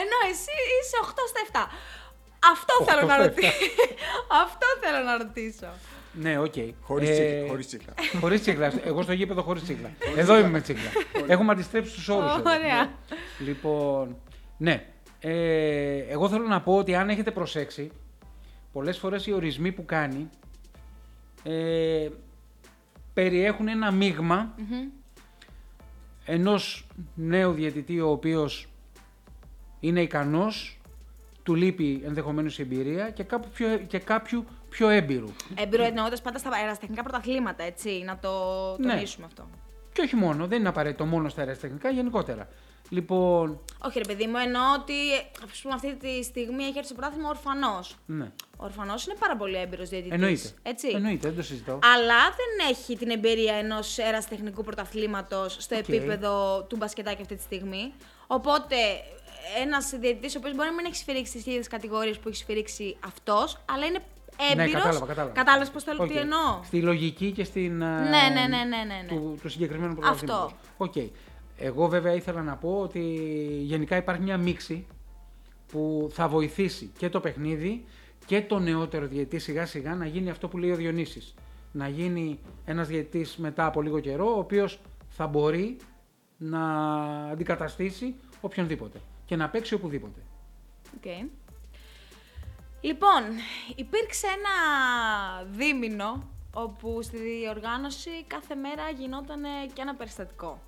[0.01, 1.71] Ενώ εσύ είσαι 8 στα 7.
[2.55, 3.53] Αυτό θέλω να ρωτήσω.
[4.45, 5.69] Αυτό θέλω να ρωτήσω.
[6.21, 6.55] Ναι, οκ.
[6.81, 7.95] Χωρίς Ε, τσίκλα, χωρίς τσίκλα.
[8.21, 8.73] Χωρίς τσίκλα.
[8.85, 9.91] Εγώ στο γήπεδο χωρίς τσίκλα.
[10.17, 10.91] Εδώ είμαι με τσίκλα.
[11.27, 12.33] Έχουμε αντιστρέψει τους όρους.
[12.37, 12.93] Ωραία.
[13.39, 14.17] Λοιπόν,
[14.57, 14.87] ναι.
[15.21, 17.91] Ε, εγώ θέλω να πω ότι αν έχετε προσέξει,
[18.73, 20.31] πολλές φορές οι ορισμοί που κάνει
[21.43, 22.09] ε,
[23.15, 24.55] περιέχουν ένα μείγμα
[26.25, 28.69] ενός νέου διαιτητή ο οποίος
[29.81, 30.79] είναι ικανός
[31.43, 34.45] του λείπει ενδεχομένως η εμπειρία και, κάπου πιο, και κάποιου
[34.77, 35.29] πιο έμπειρου.
[35.55, 38.31] Έμπειρο εννοώντας πάντα στα αεραστεχνικά πρωταθλήματα, έτσι, να το
[38.79, 38.93] Ναι.
[38.93, 39.49] τονίσουμε αυτό.
[39.93, 42.49] Και όχι μόνο, δεν είναι απαραίτητο μόνο στα ερασιτεχνικά, γενικότερα.
[42.89, 44.95] Λοιπόν, Όχι, ρε παιδί μου, εννοώ ότι
[45.53, 47.97] ας πούμε, αυτή τη στιγμή έχει έρθει στο πρωτάθλημα ο ορφανός.
[48.07, 48.25] ναι.
[48.57, 50.13] Ο ορφανός είναι πάρα πολύ έμπειρος διαιτητής.
[50.15, 50.49] Εννοείται.
[50.63, 50.89] Έτσι.
[50.95, 51.73] Εννοείται, δεν το συζητώ.
[51.95, 55.89] Αλλά δεν έχει την εμπειρία ενός ερασιτεχνικού πρωταθλήματος στο Οκ.
[55.89, 57.93] επίπεδο του μπασκετάκι αυτή τη στιγμή.
[58.27, 58.77] Οπότε
[59.63, 62.97] ένας διαιτητής, ο οποίος μπορεί να μην έχει σφυρίξει τις ίδιες κατηγορίες που έχει σφυρίξει
[63.07, 64.01] αυτός, αλλά είναι
[64.51, 64.73] έμπειρος.
[64.73, 65.33] Ναι, κατάλαβα, κατάλαβα.
[65.35, 66.09] Κατάλαβες πώς θέλω Οκ.
[66.09, 66.61] τι εννοώ.
[66.65, 67.83] Στη λογική και στην.
[67.83, 69.09] ε, Ναι, ναι, ναι, ναι, ναι, ναι.
[69.09, 70.01] Του, του συγκεκριμένου Αυτό.
[70.01, 70.55] πρωταθλήματος.
[70.77, 70.95] Οκ.
[71.59, 73.01] Εγώ βέβαια ήθελα να πω ότι
[73.63, 74.87] γενικά υπάρχει μια μίξη
[75.73, 77.85] που θα βοηθήσει και το παιχνίδι
[78.27, 81.35] και το νεότερο διαιτητή σιγά σιγά να γίνει αυτό που λέει ο Διονύσης.
[81.73, 85.77] Να γίνει ένας διαιτητής μετά από λίγο καιρό ο οποίος θα μπορεί
[86.37, 86.63] να
[87.31, 90.21] αντικαταστήσει οποιονδήποτε και να παίξει οπουδήποτε.
[90.97, 91.29] Οκ.
[92.87, 93.23] Λοιπόν,
[93.77, 94.55] υπήρξε ένα
[95.51, 100.61] δίμηνο όπου στη διοργάνωση κάθε μέρα γινόταν και ένα περιστατικό.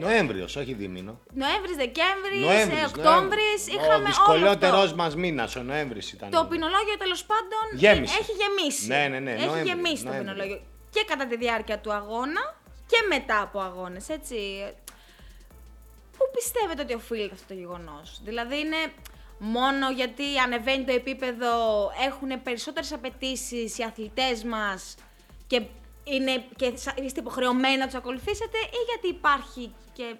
[0.00, 1.20] Νοέμβριος, όχι δίμηνο.
[1.34, 3.66] Νοέμβρης, Δεκέμβρης, Νοέμβρης, Οκτώβρης, Νοέμβρης.
[3.66, 4.96] είχαμε Ο όλο δυσκολότερος αυτό.
[4.96, 6.30] μας μήνας, ο Νοέμβρης ήταν.
[6.30, 8.18] Το ποινολόγιο τέλος πάντων Γέμισε.
[8.20, 8.86] έχει γεμίσει.
[8.86, 10.32] Ναι, ναι, ναι, Έχει Νοέμβρη, γεμίσει το Νοέμβρη.
[10.32, 10.60] ποινολόγιο.
[10.90, 12.54] Και κατά τη διάρκεια του αγώνα
[12.86, 14.36] και μετά από αγώνες, έτσι.
[16.16, 18.76] Πού πιστεύετε ότι οφείλεται αυτό το γεγονός, Δηλαδή είναι
[19.44, 21.50] μόνο γιατί ανεβαίνει το επίπεδο,
[22.06, 24.94] έχουν περισσότερες απαιτήσεις οι αθλητές μας
[25.46, 25.62] και,
[26.04, 30.14] είναι, και σα- είστε υποχρεωμένοι να τους ακολουθήσετε, ή γιατί υπάρχει και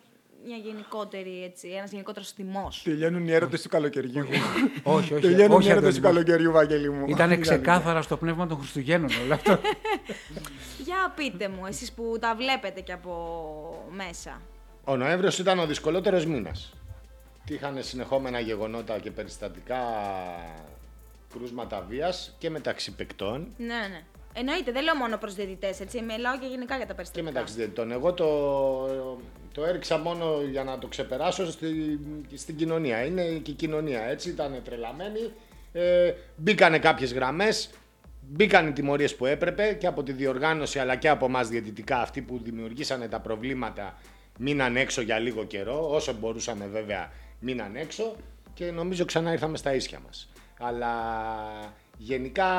[0.46, 4.26] μια γενικότερη, έτσι, ένας γενικότερος θυμός; Τελειώνουν οι έρωτες του καλοκαιριού.
[4.82, 5.22] όχι, όχι.
[5.22, 6.14] Τελειώνουν όχι οι έρωτες Αντώνη του μου.
[6.14, 7.04] καλοκαιριού, Βαγγέλη μου.
[7.08, 9.58] Ήταν ξεκάθαρα στο πνεύμα των Χριστουγέννων όλο αυτό.
[10.86, 14.40] Για πείτε μου, εσείς που τα βλέπετε και από μέσα.
[14.84, 16.72] Ο Νοέμβριος ήταν ο δυσκολότερος μήνας.
[17.44, 19.80] Τι είχαν συνεχόμενα γεγονότα και περιστατικά
[21.32, 24.02] κρούσματα βίας και μεταξύ παικτών Ναι, ναι.
[24.34, 27.32] Εννοείται, δεν λέω μόνο προς διαιτητές, έτσι, μιλάω και γενικά για τα και περιστατικά.
[27.32, 27.92] μεταξύ διαιτητών.
[27.92, 28.26] Εγώ το,
[29.52, 31.98] το έριξα μόνο για να το ξεπεράσω στη,
[32.34, 33.04] στην κοινωνία.
[33.04, 35.32] Είναι και η κοινωνία έτσι, ήταν τρελαμένη.
[35.72, 37.70] Ε, μπήκανε κάποιες γραμμές,
[38.20, 42.20] μπήκαν οι τιμωρίες που έπρεπε και από τη διοργάνωση αλλά και από εμά διαιτητικά αυτοί
[42.20, 43.98] που δημιουργήσανε τα προβλήματα
[44.38, 47.10] μείναν έξω για λίγο καιρό, όσο μπορούσαμε βέβαια
[47.42, 48.16] μείναν έξω
[48.54, 50.28] και νομίζω ξανά ήρθαμε στα ίσια μας.
[50.58, 50.94] Αλλά
[51.96, 52.50] γενικά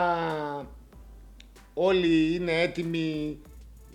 [1.73, 3.39] όλοι είναι έτοιμοι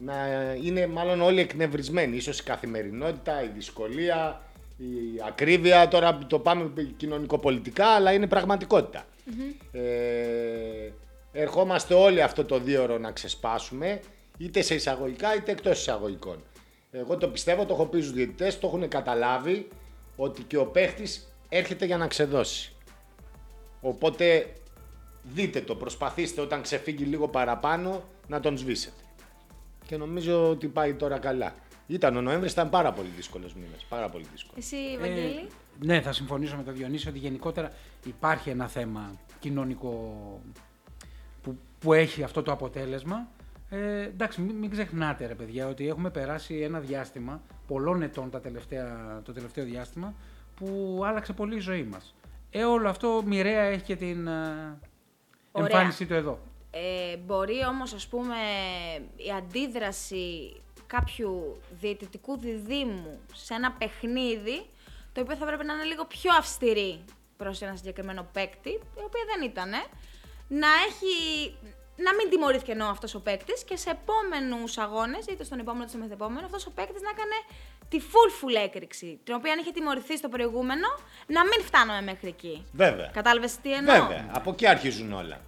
[0.01, 0.15] να
[0.63, 2.17] είναι μάλλον όλοι εκνευρισμένοι.
[2.17, 4.43] Ίσως η καθημερινότητα, η δυσκολία,
[4.77, 9.05] η ακρίβεια, τώρα το πάμε κοινωνικοπολιτικά, αλλά είναι πραγματικότητα.
[9.73, 9.81] Ε,
[11.33, 14.01] ερχόμαστε όλοι αυτό το δύο ώρο να ξεσπάσουμε,
[14.39, 16.43] είτε σε εισαγωγικά είτε εκτός εισαγωγικών.
[16.91, 19.69] Εγώ το πιστεύω, το έχω πει στους διαιτητές, το έχουν καταλάβει
[20.21, 22.73] ότι και ο παίχτης έρχεται για να ξεδώσει.
[23.81, 24.53] Οπότε
[25.23, 29.03] δείτε το, προσπαθήστε όταν ξεφύγει λίγο παραπάνω να τον σβήσετε.
[29.87, 31.55] Και νομίζω ότι πάει τώρα καλά.
[31.87, 34.65] Ήταν ο Νοέμβρης, ήταν πάρα πολύ δύσκολος μήνας, πάρα πολύ δύσκολος.
[34.65, 35.47] Εσύ, Βαγγέλη; Ε,
[35.79, 37.73] ναι, θα συμφωνήσω με τον Διονύση ότι γενικότερα
[38.05, 39.91] υπάρχει ένα θέμα κοινωνικό
[41.43, 43.29] που, που έχει αυτό το αποτέλεσμα.
[43.71, 48.41] Ε, εντάξει, μην, μην ξεχνάτε ρε παιδιά ότι έχουμε περάσει ένα διάστημα πολλών ετών τα
[48.41, 50.15] τελευταία, το τελευταίο διάστημα
[50.57, 52.15] που άλλαξε πολύ η ζωή μας.
[52.51, 54.31] Ε, όλο αυτό μοιραία έχει και την ε,
[55.53, 55.69] Ωραία.
[55.69, 56.39] εμφάνισή του εδώ.
[56.71, 58.35] Ε, μπορεί όμως, ας πούμε,
[59.17, 60.57] η αντίδραση
[60.87, 64.67] κάποιου διαιτητικού διδήμου σε ένα παιχνίδι,
[65.13, 67.05] το οποίο θα πρέπει να είναι λίγο πιο αυστηρή
[67.37, 69.71] προς ένα συγκεκριμένο παίκτη, η οποία δεν ήταν,
[70.49, 71.55] να έχει...
[72.05, 75.93] Να μην τιμωρήθηκε ενώ αυτός ο παίκτης και σε επόμενους αγώνες, είτε στον επόμενο είτε
[75.93, 77.37] στο μεθεπόμενο, αυτός ο παίκτης να έκανε
[77.89, 79.21] τη full full έκρηξη.
[79.25, 80.89] Την οποία αν είχε τιμωρηθεί στο προηγούμενο,
[81.27, 82.65] να μην φτάναμε μέχρι εκεί.
[82.73, 83.11] Βέβαια.
[83.13, 85.41] Κατάλαβες τι εννοώ; Βέβαια, από εκεί αρχίζουν όλα.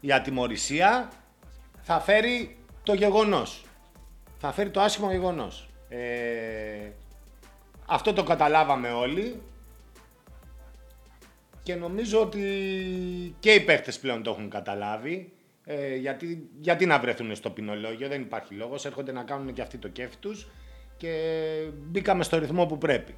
[0.00, 1.08] Η ατιμορρησία
[1.82, 3.64] θα φέρει το γεγονός.
[4.38, 5.68] Θα φέρει το άσχημο γεγονός.
[5.88, 6.90] Ε,
[7.86, 9.42] αυτό το καταλάβαμε όλοι
[11.62, 12.40] και νομίζω ότι
[13.40, 15.32] και οι παίχτες πλέον το έχουν καταλάβει.
[15.64, 19.78] Ε, γιατί, γιατί να βρεθούν στο ποινολόγιο, δεν υπάρχει λόγος, έρχονται να κάνουν και αυτοί
[19.78, 20.48] το κέφι τους
[20.96, 21.12] και
[21.74, 23.14] μπήκαμε στο ρυθμό που πρέπει.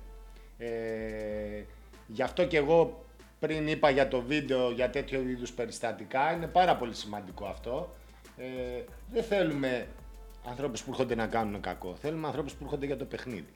[0.59, 1.65] Ε,
[2.07, 3.05] γι' αυτό και εγώ
[3.39, 7.95] πριν είπα για το βίντεο για τέτοιο είδους περιστατικά, είναι πάρα πολύ σημαντικό αυτό.
[8.37, 8.83] Ε,
[9.13, 9.87] δεν θέλουμε
[10.49, 13.53] ανθρώπους που έρχονται να κάνουν κακό, θέλουμε ανθρώπους που έρχονται για το παιχνίδι.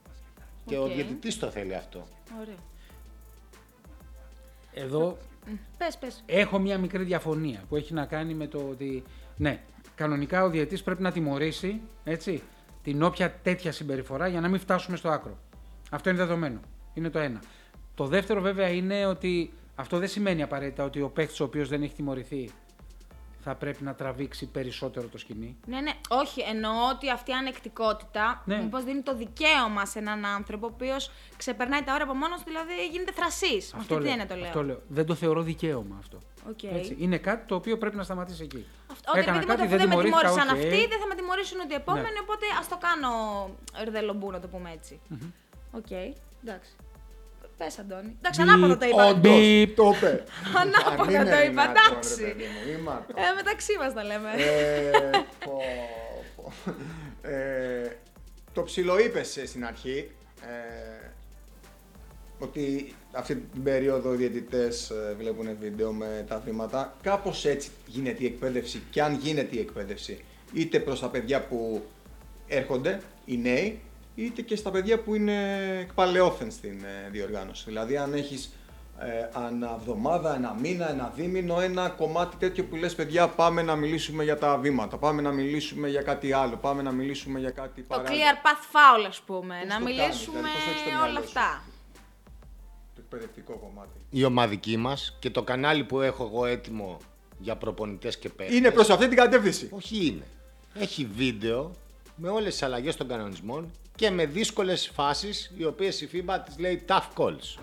[0.65, 0.93] Και ο Οκ.
[0.93, 2.07] διαιτητής το θέλει αυτό.
[2.41, 2.59] Ωραία.
[4.75, 5.17] Εδώ
[5.79, 6.23] Πες, πες.
[6.27, 9.03] Έχω μια μικρή διαφωνία που έχει να κάνει με το ότι,
[9.37, 9.61] ναι,
[9.95, 12.43] κανονικά ο διαιτητής πρέπει να τιμωρήσει, έτσι,
[12.83, 15.39] την όποια τέτοια συμπεριφορά για να μην φτάσουμε στο άκρο.
[15.91, 16.61] Αυτό είναι δεδομένο.
[16.95, 17.43] Είναι το ένα.
[17.95, 21.83] Το δεύτερο βέβαια είναι ότι Αυτό δεν σημαίνει απαραίτητα ότι ο παίκτης ο οποίος δεν
[21.83, 22.51] έχει τιμωρηθεί
[23.49, 25.57] θα πρέπει να τραβήξει περισσότερο το σκοινί.
[25.67, 26.41] Ναι, ναι, όχι.
[26.41, 28.63] Εννοώ ότι αυτή η ανεκτικότητα Ναι.
[28.63, 32.45] μήπως δίνει το δικαίωμα σε έναν άνθρωπο ο οποίος ξεπερνάει τα όρια από μόνος του,
[32.47, 33.73] δηλαδή γίνεται θρασύς.
[33.73, 34.45] Με αυτή την έννοια το λέω.
[34.45, 34.81] αυτό λέω.
[34.89, 36.19] Δεν το θεωρώ δικαίωμα αυτό.
[36.49, 36.63] Οκ.
[36.63, 36.97] Έτσι.
[36.99, 38.67] Είναι κάτι το οποίο πρέπει να σταματήσει εκεί.
[38.93, 40.63] Αυτό, ότι Έκανα επειδή κάτι, δεν, δεν με τιμωρήθηκα, τιμώρησαν οκ.
[40.63, 40.67] Ναι.
[40.67, 43.11] αυτοί, δεν θα με τιμωρήσουν ούτε οι επόμενοι, οπότε ας το κάνω
[43.85, 45.01] ρδελομπού, να το πούμε έτσι.
[45.73, 45.91] Οκ,
[46.45, 46.71] εντάξει.
[47.57, 48.17] Πες, Αντώνη.
[48.19, 49.07] Εντάξει, Μπιπ, ανάποδα το είπα.
[49.07, 49.77] Όντως, Μπιπ.
[49.77, 50.25] το είπε.
[50.61, 52.23] Ανάποδα Αν είναι το είπα, δυνατόν, εντάξει.
[52.25, 53.15] ρε παιδί μου, ήμαρτο.
[53.17, 54.31] Ε, μεταξύ μας τα λέμε.
[54.37, 54.91] Ε,
[55.45, 55.61] πω,
[56.37, 56.53] πω.
[57.29, 57.97] Ε,
[58.53, 60.11] το ψιλοείπες ε, στην αρχή
[60.43, 61.11] ε,
[62.39, 66.97] ότι αυτή την περίοδο οι διαιτητές ε, βλέπουν βίντεο με τα βήματα.
[67.03, 71.83] Κάπως έτσι γίνεται η εκπαίδευση και αν γίνεται η εκπαίδευση είτε προς τα παιδιά που
[72.47, 73.81] έρχονται, οι νέοι,
[74.17, 77.65] είτε και στα παιδιά που είναι εκπαλαιόθεν στην ε, διοργάνωση.
[77.67, 78.51] Δηλαδή αν έχεις
[78.99, 83.77] ε, ανά εβδομάδα, ένα μήνα, ένα δίμηνο, ένα κομμάτι τέτοιο που λες παιδιά πάμε να
[83.77, 87.81] μιλήσουμε για τα βήματα, πάμε να μιλήσουμε για κάτι άλλο, πάμε να μιλήσουμε για κάτι
[87.83, 88.15] Το παράλληλο.
[88.25, 89.55] clear path foul, ας πούμε.
[89.61, 91.25] Πώς να το κάνεις, μιλήσουμε δηλαδή, πώς έχεις το μυαλό όλα σου.
[91.25, 91.63] αυτά.
[92.95, 93.99] Το εκπαιδευτικό κομμάτι.
[94.11, 96.97] Η ομαδική μας και το κανάλι που έχω εγώ έτοιμο
[97.39, 98.57] για προπονητές και παίκτες.
[98.57, 99.69] Είναι προς αυτή την κατεύθυνση.
[99.73, 100.25] Όχι είναι.
[100.75, 101.71] Έχει βίντεο
[102.17, 106.59] με όλες τις αλλαγές των κανονισμών και με δύσκολες φάσεις οι οποίες η FIBA τις
[106.59, 107.59] λέει tough calls.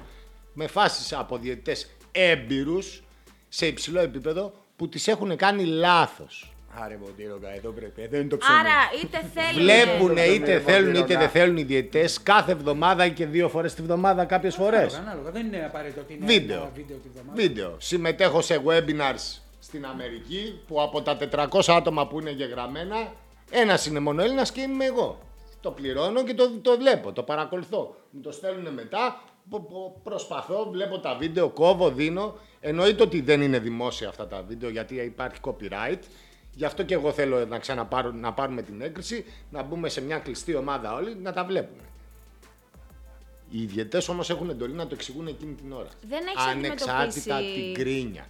[0.53, 3.03] Με φάσεις από διαιτητές έμπειρους
[3.49, 6.47] σε υψηλό επίπεδο που τις έχουν κάνει λάθος.
[6.79, 8.57] Άρε Μποντήρογκα, εδώ πρέπει, εδώ είναι το ψωμί.
[8.59, 8.71] Άρα,
[9.03, 9.61] είτε θέλει.
[9.63, 11.19] Βλέπουν Ναι, είτε ναι, θέλουν ναι, είτε ναι.
[11.19, 14.93] δεν θέλουν οι διαιτητές κάθε εβδομάδα ή και δύο φορές τη βδομάδα κάποιες φορές.
[14.93, 15.31] Ανάλογα, ανάλογα.
[15.31, 16.57] Δεν είναι απαραίτητο ότι είναι Βίντεο.
[16.61, 17.41] ένα βίντεο τη βδομάδα.
[17.41, 17.75] Βίντεο.
[17.79, 23.13] Συμμετέχω σε webinars στην Αμερική που από τα 400 άτομα που είναι γεγραμμένα,
[23.53, 25.19] ένας είναι μόνο Έλληνας και είμαι εγώ.
[25.61, 27.95] Το πληρώνω και το, το βλέπω, το παρακολουθώ.
[28.11, 32.35] Μου το στέλνουν μετά, πο- πο- προσπαθώ, βλέπω τα βίντεο, κόβω, δίνω.
[32.59, 35.99] Εννοείται ότι δεν είναι δημόσια αυτά τα βίντεο γιατί υπάρχει copyright.
[36.55, 40.17] Γι' αυτό και εγώ θέλω να ξαναπάρω, να πάρουμε την έγκριση, να μπούμε σε μια
[40.19, 41.81] κλειστή ομάδα όλοι, να τα βλέπουμε.
[43.49, 45.87] Οι ιδιαιτέ όμως έχουν εντολή να το εξηγούν εκείνη την ώρα.
[46.07, 48.25] Δεν έχεις Ανεξάρτητα αντιμετωπίσει- την γκρίνια.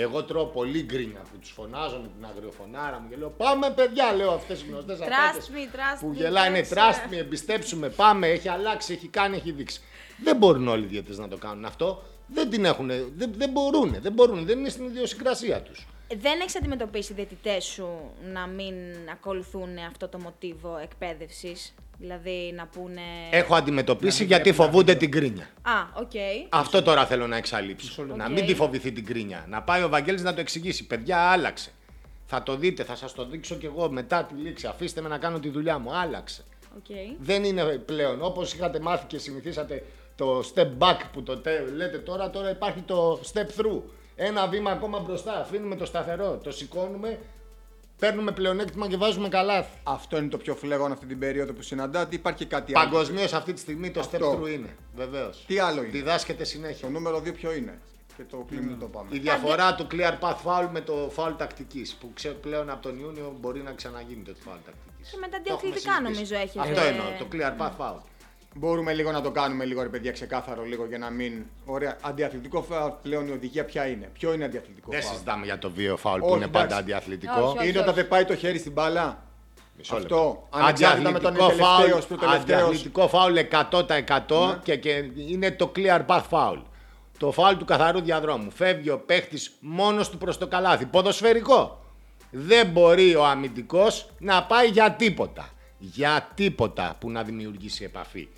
[0.00, 4.12] Εγώ τρώω πολύ γκρίνια που τους φωνάζω με την αγριοφωνάρα μου και λέω Πάμε παιδιά,
[4.12, 6.66] λέω αυτές οι γνωστές Trust me, trust που me, γελάνε.
[6.70, 7.14] trust Trust me.
[7.14, 9.80] me, εμπιστέψου με, πάμε, έχει αλλάξει, έχει κάνει, έχει δείξει.
[10.24, 12.02] Δεν μπορούν όλοι οι διαιτητές να το κάνουν αυτό.
[12.26, 15.86] Δεν την έχουν, δεν, δεν μπορούν, δεν μπορούν, δεν είναι στην ιδιοσυγκρασία τους.
[16.16, 17.88] Δεν έχεις αντιμετωπίσει οι διαιτητές σου
[18.32, 18.74] να μην
[19.12, 23.00] ακολουθούν αυτό το μοτίβο εκπαίδευσης; Δηλαδή να πούνε.
[23.30, 25.08] Έχω αντιμετωπίσει μην γιατί βλέπουν τα φοβούνται βίντεο.
[25.08, 25.48] την γκρίνια.
[25.62, 26.10] Α, οκ.
[26.48, 28.02] Αυτό τώρα θέλω να εξαλείψω.
[28.02, 28.16] λεπτό.
[28.16, 28.30] Να Οκ.
[28.30, 29.44] μην τη φοβηθεί την γκρίνια.
[29.48, 30.86] Να πάει ο Βαγγέλης να το εξηγήσει.
[30.86, 31.70] Παιδιά, άλλαξε.
[32.26, 34.66] Θα το δείτε, θα σας το δείξω κι εγώ μετά τη λήξη.
[34.66, 35.94] Αφήστε με να κάνω τη δουλειά μου.
[35.96, 36.44] Άλλαξε.
[36.76, 36.96] οκ.
[37.20, 39.84] Δεν είναι πλέον όπως είχατε μάθει και συνηθίσατε
[40.16, 43.80] το step back που το τε- λέτε τώρα, τώρα υπάρχει το step through.
[44.16, 45.40] Ένα βήμα ακόμα μπροστά.
[45.40, 47.18] Αφήνουμε το σταθερό, το σηκώνουμε,
[47.98, 49.78] παίρνουμε πλεονέκτημα και βάζουμε καλάθι.
[49.82, 52.14] Αυτό είναι το πιο φλέγον αυτή την περίοδο που συναντάτε.
[52.14, 52.88] Υπάρχει και κάτι άλλο.
[52.90, 54.18] Παγκοσμίως αυτή τη στιγμή το Αυτό.
[54.18, 54.76] step through είναι.
[54.96, 55.44] Βεβαίως.
[55.46, 56.86] Τι άλλο είναι; Διδάσκεται συνέχεια.
[56.86, 57.78] Το νούμερο 2 ποιο είναι;
[58.16, 59.08] Και το κλείνουμε το πάμε.
[59.12, 61.86] Η διαφορά του clear path foul με το foul τακτική.
[62.00, 65.10] Που ξε, πλέον από τον Ιούνιο μπορεί να ξαναγίνει το foul τακτική.
[65.10, 66.58] Και με τα αντιαθλητικά νομίζω έχει.
[66.58, 67.04] Αυτό ε, εννοώ.
[67.18, 68.00] Το clear path foul.
[68.54, 71.44] Μπορούμε λίγο να το κάνουμε λίγο ρε παιδιά ξεκάθαρο λίγο για να μην.
[71.64, 71.96] Ωραία.
[72.00, 75.70] Αντιαθλητικό φάουλ πλέον η οδηγία ποια είναι; Ποιο είναι αντιαθλητικό Δεν φάουλ; συζητάμε για το
[75.70, 76.78] βίο foul που Όχι, είναι πάντα εντάξει.
[76.80, 77.40] αντιαθλητικό.
[77.42, 77.68] Όχι, όχι.
[77.68, 79.22] Είναι όταν δεν πάει το χέρι στην μπάλα.
[79.76, 80.14] Μισό Αυτό.
[80.16, 80.46] λεπτό.
[80.50, 82.62] Ανεξάρτητα με τον Αντιαθλητικό τελευταίος, foul- προτελευταίος.
[82.62, 84.58] Αντιαθλητικό foul 100% Ναι.
[84.62, 86.62] και, και είναι το clear path foul.
[87.18, 88.50] Το foul του καθαρού διαδρόμου.
[88.50, 90.86] Φεύγει ο παίχτης μόνος του προς το καλάθι.
[90.86, 91.84] Ποδοσφαιρικό.
[92.30, 95.48] Δεν μπορεί ο αμυντικός να πάει για τίποτα.
[95.78, 98.28] Για τίποτα που να δημιουργήσει επαφή.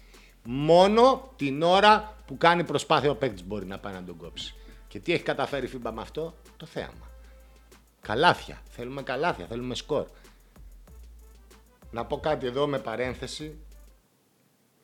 [0.44, 4.54] Μόνο την ώρα που κάνει προσπάθεια ο παίκτης μπορεί να πάει να τον κόψει.
[4.88, 7.10] Και τι έχει καταφέρει η FIBA με αυτό, το θέαμα.
[8.00, 8.62] Καλάθια.
[8.68, 10.06] Θέλουμε καλάθια, θέλουμε σκορ.
[11.90, 13.58] Να πω κάτι εδώ με παρένθεση,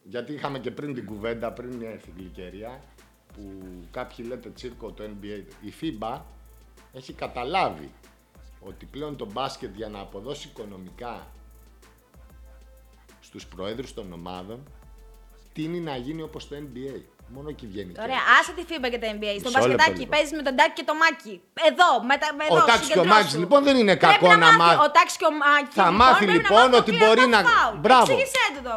[0.02, 2.80] γιατί είχαμε και πριν την κουβέντα, πριν έρθει η γλυκερία,
[3.32, 3.42] που
[3.90, 5.42] κάποιοι λέτε τσίρκο το NBA.
[5.60, 6.20] Η FIBA
[6.92, 7.92] έχει καταλάβει
[8.60, 11.26] ότι πλέον το μπάσκετ για να αποδώσει οικονομικά
[13.20, 14.62] στους προέδρους των ομάδων
[15.56, 16.96] τίνει να γίνει όπως το NBA.
[17.34, 17.92] Μόνο εκεί βγαίνει.
[18.06, 18.38] Ωραία, κέρδος.
[18.40, 19.32] άσε τη φίμπα και τα NBA.
[19.42, 20.10] Στο Μισό λεπτό μπασκετάκι λίγο.
[20.12, 21.34] παίζεις με τον Τάκη και το Μάκη.
[21.70, 23.14] Εδώ, με τα με Ο εδώ, Τάκης και ο συγκεντρώσου.
[23.14, 24.58] Μάκης, λοιπόν, δεν είναι Πρέπει κακό να μάθει.
[24.62, 24.78] μάθει.
[24.86, 27.34] Ο Τάκης και ο Μάκης Θα μάθει, πρέπει λοιπόν, μάθει το ότι clear μπορεί path
[27.34, 27.74] να- foul.
[27.84, 28.06] Μπράβο.
[28.12, 28.76] Εξήγησέ του το.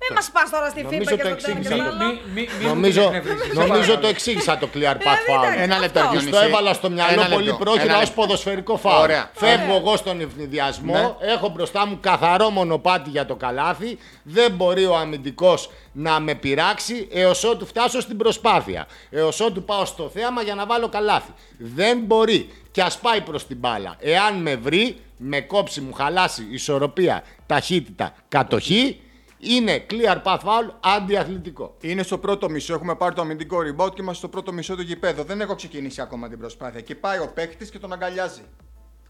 [0.00, 1.84] Μην μας πας τώρα στη Νομίζω FIFA και το στο εξήγησα τέλος.
[1.98, 2.04] το.
[2.04, 3.98] Μη- μη- μη μου Νομίζω, την εκνευρίζεις, σε νομίζω παρακαλώ.
[3.98, 5.42] το εξήγησα το clear path Ε, foul.
[5.42, 5.62] εντάξει.
[5.62, 6.10] Ένα λεπτό, Αυτό.
[6.12, 6.30] Διονύση.
[6.32, 8.14] Το έβαλα στο μυαλό Ένα πολύ λεπτό, πρόχειρα ένα ως λεπτό.
[8.20, 9.02] ποδοσφαιρικό φάουλ.
[9.02, 9.30] Ωραία.
[9.34, 9.76] Φεύγω Ωραία.
[9.76, 11.30] εγώ στον ευνηδιασμό, Ναι.
[11.32, 13.98] έχω μπροστά μου καθαρό μονοπάτι για το καλάθι.
[14.22, 18.86] Δεν μπορεί ο αμυντικός να με πειράξει έως ότου φτάσω στην προσπάθεια.
[19.10, 21.30] Έως ότου πάω στο θέαμα για να βάλω καλάθι.
[21.58, 22.50] Δεν μπορεί.
[22.70, 23.96] Και ας πάει προς την μπάλα.
[24.00, 29.00] Εάν με βρει, με κόψει, μου χαλάσει ισορροπία, ταχύτητα, κατοχή,
[29.38, 31.76] είναι clear path foul αντιαθλητικό.
[31.80, 32.74] Είναι στο πρώτο μισό.
[32.74, 35.22] Έχουμε πάρει το αμυντικό rebound και είμαστε στο πρώτο μισό του γηπέδου.
[35.22, 36.80] Δεν έχω ξεκινήσει ακόμα την προσπάθεια.
[36.80, 38.42] Και πάει ο παίκτης και τον αγκαλιάζει.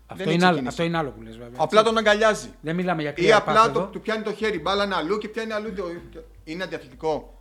[0.06, 0.68] Αυτό Δεν είναι, άλλο, ξεκίνησε.
[0.68, 1.56] αυτό είναι άλλο που λες βέβαια.
[1.56, 1.92] Απλά έτσι.
[1.92, 2.48] τον αγκαλιάζει.
[2.60, 3.80] Δεν μιλάμε για Ή clear path απλά εδώ.
[3.80, 5.72] το, του πιάνει το χέρι, μπάλα είναι αλλού και πιάνει αλλού.
[5.74, 5.84] Το...
[6.44, 7.37] Είναι αντιαθλητικό.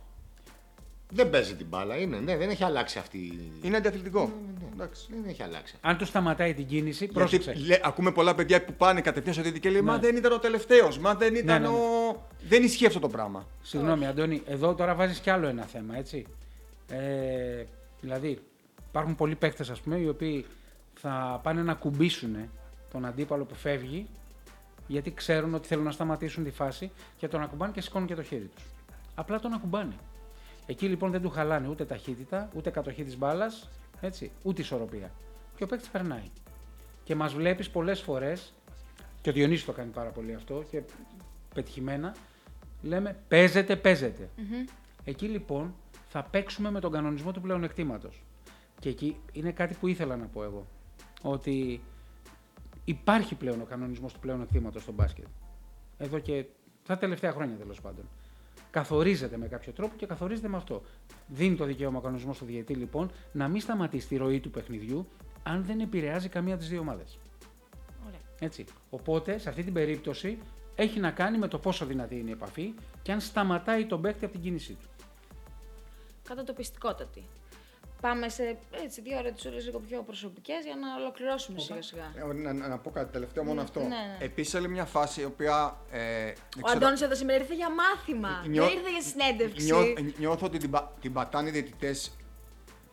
[1.10, 1.96] Δεν παίζει την μπάλα.
[1.96, 3.18] Είναι, ναι, δεν έχει αλλάξει αυτή.
[3.18, 4.32] η- Είναι αντιαθλητικό.
[4.72, 5.06] Εντάξει.
[5.10, 5.74] Δεν έχει αλλάξει.
[5.80, 7.54] Αν του σταματάει την κίνηση, Γιατί πρόσεξε.
[7.54, 9.98] λέ- ακούμε πολλά παιδιά που πάνε κατευθείαν στο δυτικό και λέει Μα Ναι.
[10.00, 10.98] δεν ήταν ο τελευταίος.
[10.98, 11.74] Μα δεν ήταν ναι, ναι.
[11.74, 12.26] ο.
[12.48, 13.46] Δεν ισχύει αυτό το πράγμα.
[13.62, 16.26] Συγγνώμη, Αντώνη, εδώ τώρα βάζεις κι άλλο ένα θέμα, έτσι.
[16.90, 17.64] Ε,
[18.00, 18.38] δηλαδή,
[18.88, 20.46] υπάρχουν πολλοί παίκτες, ας πούμε, οι οποίοι
[20.94, 22.36] θα πάνε να κουμπίσουν
[22.92, 24.06] τον αντίπαλο που φεύγει,
[24.86, 28.22] γιατί ξέρουν ότι θέλουν να σταματήσουν τη φάση και τον ακουμπάνε και σηκώνουν και το
[28.22, 28.64] χέρι τους.
[29.14, 29.92] Απλά τον ακουμπάνε.
[30.70, 33.68] Εκεί λοιπόν δεν του χαλάνε ούτε ταχύτητα, ούτε κατοχή της μπάλας,
[34.00, 35.10] έτσι, ούτε ισορροπία.
[35.56, 36.30] Και ο παίκτης περνάει.
[37.04, 38.52] Και μας βλέπεις πολλές φορές,
[39.20, 40.82] και ο Διονύσης το κάνει πάρα πολύ αυτό και
[41.54, 42.14] πετυχημένα,
[42.82, 44.28] λέμε παίζεται, παίζεται.
[45.04, 45.74] Εκεί λοιπόν
[46.08, 48.22] θα παίξουμε με τον κανονισμό του πλεονεκτήματος.
[48.80, 50.66] Και εκεί είναι κάτι που ήθελα να πω εγώ.
[51.22, 51.80] Ότι
[52.84, 55.26] υπάρχει πλέον ο κανονισμός του πλεονεκτήματος στο μπάσκετ.
[55.98, 56.44] Εδώ και
[56.86, 58.04] τα τελευταία χρόνια τέλος πάντων.
[58.70, 60.82] Καθορίζεται με κάποιο τρόπο και καθορίζεται με αυτό.
[61.26, 65.06] Δίνει το δικαίωμα ο κανονισμός στο διαιτή λοιπόν να μην σταματήσει τη ροή του παιχνιδιού
[65.42, 67.18] αν δεν επηρεάζει καμία από τις δύο ομάδες.
[68.06, 68.20] Ωραία.
[68.38, 68.64] Έτσι.
[68.90, 70.38] Οπότε, σε αυτή την περίπτωση,
[70.74, 74.24] έχει να κάνει με το πόσο δυνατή είναι η επαφή και αν σταματάει τον παίκτη
[74.24, 74.88] από την κίνησή του.
[76.22, 77.24] Κατατοπιστικότατη.
[78.00, 82.12] Πάμε σε έτσι, δύο ερωτησούλε λίγο πιο προσωπικές για να ολοκληρώσουμε σιγά σιγά.
[82.16, 83.80] Ε, Να, να, να πω κάτι τελευταίο μόνο αυτό.
[83.80, 84.16] ναι, ναι.
[84.20, 85.76] Επίσης, άλλη μια φάση η οποία.
[85.90, 88.44] Ε, δεν Ο ξέρω- Αντώνης εδώ σήμερα ήρθε για μάθημα.
[88.48, 89.64] Νιώ- Δεν ήρθε για συνέντευξη.
[89.64, 92.16] Νιώ- νιώθω ότι την, πα- την πατάνε οι διαιτητές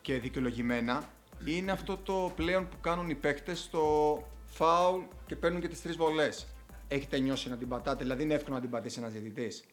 [0.01, 1.09] και δικαιολογημένα.
[1.45, 5.95] Είναι αυτό το πλέον που κάνουν οι παίκτες στο φάουλ και παίρνουν και τις τρεις
[5.95, 6.47] βολές.
[6.87, 9.63] Έχετε νιώσει να την πατάτε, δηλαδή είναι εύκολο να την πατήσει ένας διαιτητής.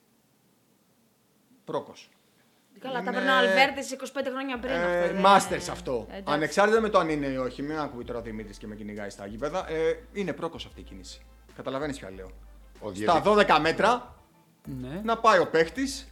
[1.65, 2.09] Πρόκος.
[2.81, 4.75] Καλά, τα Είναι- περνά ο Αλβέρτη 25 χρόνια πριν.
[4.75, 6.07] αυτό, Ε, δεν- masters αυτό.
[6.11, 6.33] Εντάξει.
[6.35, 9.11] Ανεξάρτητα με το αν είναι ή όχι, μην ακούει τώρα ο Δημήτρης και με κυνηγάει
[9.11, 9.71] στα γήπεδα.
[9.71, 11.21] Ε, είναι πρόκος αυτή η κίνηση.
[11.57, 12.27] Καταλαβαίνεις ποια λέω.
[12.27, 12.31] Ο
[12.79, 14.15] Στα διαιτητής- 12 μέτρα
[14.81, 15.01] Ναι.
[15.05, 16.07] να πάει ο παίχτης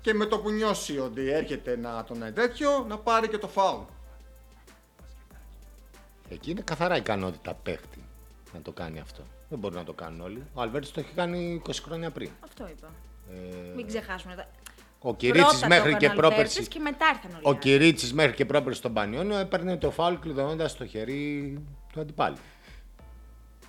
[0.00, 3.82] και με το που νιώσει ότι έρχεται να τον τέτοιο να πάρει και το φάουλ.
[6.28, 8.04] Εκεί είναι καθαρά ικανότητα παίχτη
[8.54, 9.22] να το κάνει αυτό.
[9.48, 10.46] Δεν μπορούν να το κάνουν όλοι.
[10.54, 12.30] Ο Αλβέρτης το έχει κάνει 20 χρόνια πριν.
[12.44, 12.88] Αυτό είπα.
[13.30, 14.46] Ε, Μην ξεχάσουμε.
[15.02, 16.66] Τα- ο Πρώτα Κυρίτσι το μέχρι έκανε και ο Αλβέρτης πρόπερση.
[16.68, 17.40] Και μετά ήρθαν όλοι.
[17.40, 17.58] οι Ο άλλοι.
[17.58, 21.58] Κυρίτσι μέχρι και πρόπερση στον Πανιόνιο έπαιρνε το φάουλ κλειδώνοντας το χέρι
[21.92, 22.36] του αντιπάλου.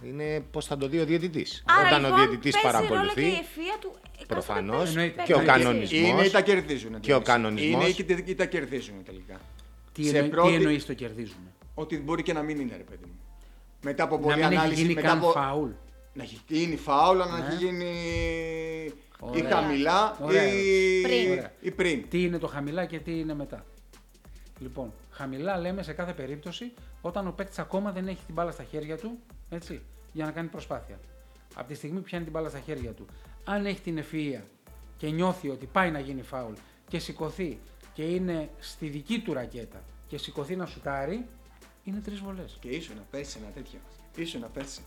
[0.03, 1.63] Είναι πώς θα το δει ο διαιτητής.
[1.67, 3.39] Άρα, Όταν λοιπόν, ο διαιτητής παίζει ρόλο και η παρακολουθεί.
[3.39, 4.77] ευθεία του εκάστοτε Προφανώς.
[4.77, 4.99] παίκτη.
[4.99, 5.23] Εννοείται.
[5.23, 6.09] Και ο Ναι, κανονισμός.
[6.09, 6.91] Είναι ή τα κερδίζουν.
[6.91, 7.31] Και ο Διονύση.
[7.31, 7.81] κανονισμός.
[7.81, 9.39] Είναι ή και- ή τα κερδίζουν τελικά.
[9.93, 11.47] Τι, Σε εννοεί, πρώτη- τι εννοείς το κερδίζουμε.
[11.73, 13.19] Ότι μπορεί και να μην είναι, ρε παιδί μου.
[13.83, 14.81] Μετά από Να πολλή μην έχει ανάλυση.
[14.81, 15.31] γίνει μετά καν από...
[15.31, 15.69] φάουλ.
[16.13, 17.45] Να έχει γίνει φάουλ, να Ναι.
[17.47, 17.91] έχει γίνει
[19.25, 19.49] ή Ωραία.
[19.55, 20.47] χαμηλά Ωραία.
[20.47, 21.31] ή Πριν.
[21.31, 21.51] Ωραία.
[21.61, 22.09] ή πριν.
[22.09, 23.65] Τι είναι το χαμηλά και τι είναι μετά.
[24.59, 28.63] Λοιπόν, χαμηλά λέμε σε κάθε περίπτωση όταν ο παίκτης ακόμα δεν έχει την μπάλα στα
[28.63, 29.19] χέρια του
[29.49, 29.81] έτσι,
[30.13, 30.99] για να κάνει προσπάθεια.
[31.55, 33.05] Από τη στιγμή που πιάνει την μπάλα στα χέρια του,
[33.43, 34.41] αν έχει την ευφυΐα
[34.97, 36.53] και νιώθει ότι πάει να γίνει φάουλ
[36.87, 37.59] και σηκωθεί
[37.93, 41.25] και είναι στη δική του ρακέτα και σηκωθεί να σουτάρει,
[41.83, 42.57] είναι τρεις βολές.
[42.59, 43.79] Και ήσουν να πέρσι ένα τέτοιο.
[44.15, 44.81] Ήσουν να πέρσι.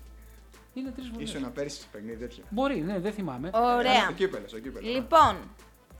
[0.75, 1.29] Είναι τρεις βολές.
[1.29, 2.43] Ήσουν να πέρσι σε παιχνίδι τέτοιο.
[2.49, 3.51] Μπορεί, ναι, δεν θυμάμαι.
[3.55, 4.03] Ωραία.
[4.03, 4.89] Στο κύπελο, στο κύπελο.
[4.89, 5.35] Λοιπόν,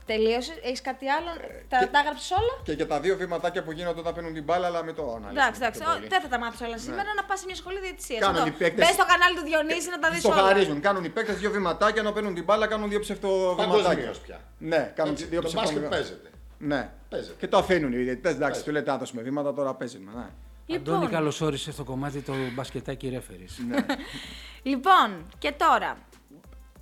[0.05, 0.57] τελείωσες.
[0.63, 1.29] Έχεις κάτι άλλο;
[1.69, 4.33] Τα, Ε, και- τα έγραψες όλα; Και για τα δύο βηματάκια που γίνονται όταν παίρνουν
[4.33, 5.31] την μπάλα, αλλά με το ανάλυση.
[5.41, 5.81] Εντάξει, εντάξει.
[5.81, 7.09] Ω, Δεν θα τα μάθεις όλα σήμερα.
[7.15, 8.19] Να πας σε μια σχολή διαιτησίας.
[8.19, 8.25] Ναι.
[8.25, 10.41] Κάνουν οι παίκτες- Μπες στο κανάλι του Διονύση να τα δεις Το όλα.
[10.41, 10.77] χαρίζουν.
[10.87, 13.83] Κάνουν οι παίκτες δύο βηματάκια, ενώ παίρνουν την μπάλα, κάνουν δύο ψευτοβηματάκια.
[13.83, 14.39] Παγκοσμίως πια.
[14.57, 15.97] Ναι, κάνουν Έτσι, δύο το μπάσκετ ψευτοβηματάκια.
[15.97, 16.29] παίζεται.
[16.57, 16.89] Ναι.
[17.09, 17.35] Παίζεται.
[17.39, 18.31] Και το αφήνουν οι διαιτητές.
[18.31, 18.65] Εντάξει, Παίζεται.
[18.69, 20.11] του λέτε να δώσουμε βήματα, τώρα παίζουμε.
[20.15, 20.27] Ναι.
[20.73, 23.59] Αντώνη, Λοιπόν, καλώς όρισες στο κομμάτι το μπασκετάκι ρέφερης.
[23.67, 23.85] ναι.
[24.71, 25.97] λοιπόν, και τώρα.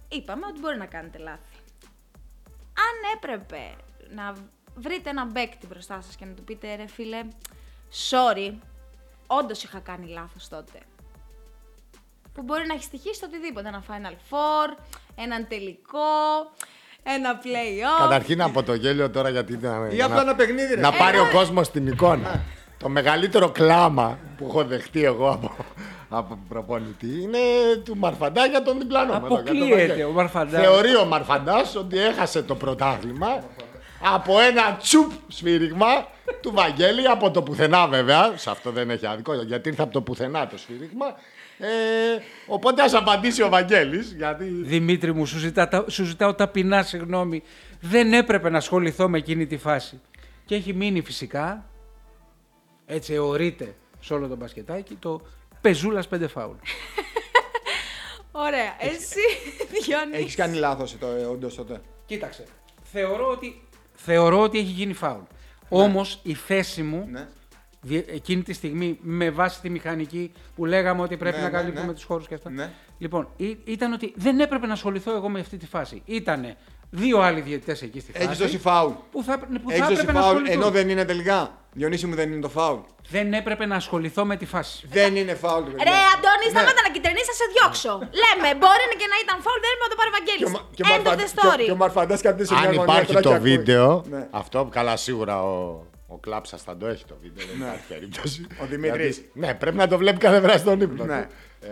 [0.09, 1.55] Είπαμε ότι μπορεί να κάνετε λάθη.
[2.57, 3.75] Αν έπρεπε
[4.15, 4.33] να
[4.75, 7.19] βρείτε ένα παίκτη μπροστά σας και να του πείτε ρε φίλε,
[8.09, 8.53] sorry,
[9.27, 10.79] όντως είχα κάνει λάθος τότε.
[12.33, 13.67] Που μπορεί να έχει στοιχήσει το οτιδήποτε.
[13.67, 14.77] Ένα Final Four,
[15.15, 15.99] έναν τελικό,
[17.03, 18.01] ένα play-off.
[18.01, 19.91] Καταρχήν από το γέλιο τώρα γιατί ήταν.
[19.91, 20.81] Ή απλά ένα παιχνίδι, ρε.
[20.81, 22.43] Να πάρει Ε, ο κόσμος την εικόνα.
[22.83, 25.51] Το μεγαλύτερο κλάμα που έχω δεχτεί εγώ από,
[26.09, 27.21] από προπονητή.
[27.21, 27.37] Είναι
[27.85, 29.13] του Μαρφαντά για τον διπλανό.
[29.13, 30.03] μετά, για τον Αποκλείεται Βαγγέλη.
[30.03, 30.61] ο Μαρφαντάς.
[30.61, 33.43] Θεωρεί ο Μαρφαντάς ότι έχασε το πρωτάθλημα
[34.13, 35.87] από ένα τσουπ σφύριγμα
[36.41, 38.31] του Βαγγέλη από το πουθενά βέβαια.
[38.35, 41.05] Σε αυτό δεν έχει άδικο γιατί ήρθε από το πουθενά το σφύριγμα.
[41.57, 41.67] Ε,
[42.47, 47.43] οπότε ας απαντήσει ο Βαγγέλης γιατί Δημήτρη μου, σου, ζητά, τα- σου ζητάω ταπεινά συγγνώμη.
[47.81, 50.01] Δεν έπρεπε να ασχοληθώ με εκείνη τη φάση.
[50.45, 51.65] Και έχει μείνει φυσικά,
[52.85, 55.21] έτσι αιωρείται σε όλο το μπασκετάκι, το
[55.61, 56.55] πεζούλας πέντε φάουλ.
[58.31, 58.75] Ωραία.
[58.79, 59.19] Εσύ,
[59.85, 60.19] Διονύσης.
[60.21, 61.81] Έχεις κάνει λάθος το όντως τότε.
[62.05, 62.43] Κοίταξε,
[62.83, 65.21] θεωρώ ότι, θεωρώ ότι έχει γίνει φάουλ.
[65.69, 67.27] Όμως η θέση μου, Ναι.
[67.81, 71.57] δι- εκείνη τη στιγμή, με βάση τη μηχανική που λέγαμε ότι πρέπει Ναι, να ναι,
[71.57, 71.93] καλύπτουμε ναι.
[71.93, 72.49] τους χώρους και αυτά.
[72.49, 72.71] Ναι.
[72.97, 76.01] Λοιπόν, ή- ήταν ότι δεν έπρεπε να ασχοληθώ εγώ με αυτή τη φάση.
[76.05, 76.57] Ήτανε
[76.95, 78.25] δύο άλλοι διαιτητές εκεί στη φάση.
[78.25, 78.91] Έχει δώσει φάουλ.
[79.11, 80.61] Που θα, που θα Έχει δώσει έπρεπε να φάουλ ασχοληθούν.
[80.61, 81.57] ενώ δεν είναι τελικά.
[81.75, 82.79] Διονύση μου δεν είναι το φάουλ.
[83.09, 84.87] Δεν έπρεπε να ασχοληθώ με τη φάση.
[84.91, 85.63] Δεν είναι φάουλ.
[85.63, 85.83] παιδιά.
[85.83, 86.49] Ρε, Αντώνη, Ναι.
[86.59, 87.93] σταμάτα να κυτρενείς, θα σε διώξω.
[88.23, 90.49] Λέμε, μπορεί και να ήταν φάουλ, δεν έπρεπε να το πάρει ο Και ο Βαγγέλης.
[90.55, 91.65] Μα- και ο End of Μαρφαντάς- the και ο- story.
[91.67, 93.49] Και ο Μαρφαντάς κάτι σε μια αν γωνία υπάρχει τώρα και το ακούει.
[93.49, 94.21] βίντεο, Ναι.
[94.41, 95.55] αυτό καλά σίγουρα ο,
[96.13, 98.39] ο Κλάψας θα το έχει το βίντεο, δεν υπάρχει περίπτωση.
[98.61, 99.15] Ο Δημήτρης.
[99.17, 101.03] Γιατί- Ναι, πρέπει να το βλέπει κάθε βράδυ στον ύπνο.
[101.05, 101.21] Ναι.
[101.21, 101.67] του.
[101.67, 101.71] Ε,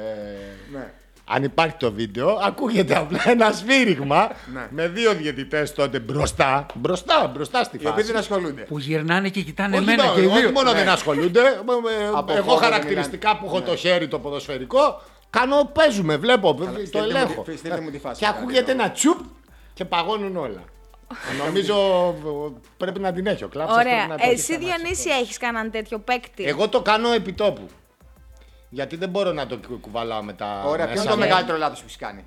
[0.77, 0.85] Ναι.
[1.25, 4.67] Αν υπάρχει το βίντεο, ακούγεται απλά ένα σφύριγμα Ναι.
[4.69, 8.17] με δύο διαιτητές τότε μπροστά, μπροστά, μπροστά στη Οι οποίοι δεν φάση.
[8.33, 8.61] ασχολούνται.
[8.61, 10.51] Που γυρνάνε και κοιτάνε Όχι, εμένα μόνο- και οι όχι δύο.
[10.51, 10.77] μόνο Ναι.
[10.77, 11.39] δεν ασχολούνται,
[11.99, 13.71] ε, ε, Από εγώ φόβο χαρακτηριστικά δεν που έχω μιλάνε.
[13.71, 17.41] το χέρι το ποδοσφαιρικό, κάνω, παίζουμε, βλέπω, το στείλτε μου ελέγχω.
[17.41, 18.19] τη- στείλτε μου τη φάση.
[18.19, 19.17] Και ακούγεται ένα τσουπ
[19.73, 20.63] και παγώνουν όλα.
[21.45, 21.75] Νομίζω
[22.25, 23.75] ε, πρέπει να την έχει ο Κλάψας.
[23.75, 24.07] πρέπει Ωραία.
[24.07, 27.69] να το έχει Εσύ, ξανά Διονύση, έχεις κανέναν τέτοιο παίκτη; Εγώ το κάνω επιτόπου.
[28.73, 30.63] Γιατί δεν μπορώ να το κου- κουβαλάω μετά.
[30.63, 31.21] Ωραία, ποιο μέσα είναι το μου.
[31.27, 32.25] μεγαλύτερο λάθος που έχεις κάνει;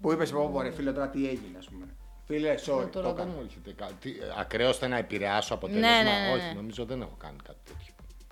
[0.00, 1.84] Που είπες, πω, ρε φίλε, τώρα τι έγινε, ας πούμε.
[2.26, 2.58] Φίλε, sorry.
[2.58, 3.30] Ε, Τώρα το δεν έκανα.
[3.30, 4.14] μου έρχεται κάτι.
[4.38, 5.88] Ακραίο ώστε να επηρεάσω αποτέλεσμα.
[5.88, 6.52] Ναι, ναι, ναι, Όχι, ναι.
[6.52, 7.89] νομίζω δεν έχω κάνει κάτι τέτοιο.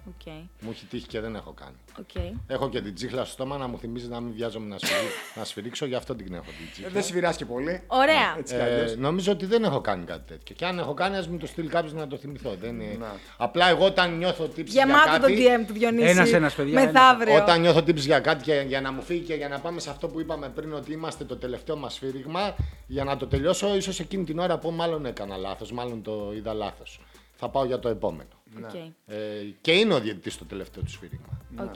[0.09, 0.33] Οκ.
[0.61, 1.77] Μου έχει τύχει και δεν έχω κάνει.
[1.99, 2.35] Οκ.
[2.47, 5.07] Έχω και την τσίχλα στο στόμα να μου θυμίζει να μην βιάζομαι να, σφυρί...
[5.39, 6.91] να σφυρίξω, γι' αυτό την έχω την Ε, τσίχλα.
[6.93, 7.83] Δεν σφυράς και πολύ.
[7.87, 8.35] Ωραία.
[8.39, 8.97] Έτσι κι Ε, αλλιώς.
[8.97, 10.55] νομίζω ότι δεν έχω κάνει κάτι τέτοιο.
[10.55, 12.55] Και αν έχω κάνει, ας μου το στείλει κάποιος να το θυμηθώ.
[12.61, 12.97] Δεν είναι...
[12.99, 13.17] Να.
[13.37, 15.37] Απλά εγώ όταν νιώθω τύψη για Γεμάτο το κάτι.
[15.37, 16.09] DM του Διονύση.
[16.09, 17.37] Ένας-ένας, παιδιά, Μεθαύριο.
[17.37, 19.91] Όταν νιώθω τύψη για κάτι και για να μου φύγει και για να πάμε σε
[19.91, 22.55] αυτό που είπαμε πριν ότι είμαστε το τελευταίο μας σφύριγμα,
[22.87, 26.53] για να το τελειώσω, ίσως εκείνη την ώρα πω μάλλον έκανα λάθος, μάλλον το είδα
[26.53, 27.01] λάθος.
[27.37, 28.29] Θα πάω για το επόμενο.
[28.65, 28.75] Οκ.
[29.07, 29.17] Ε,
[29.61, 31.41] και είναι ο διαιτητής το τελευταίο του σφύριγμα.
[31.61, 31.75] Οκ.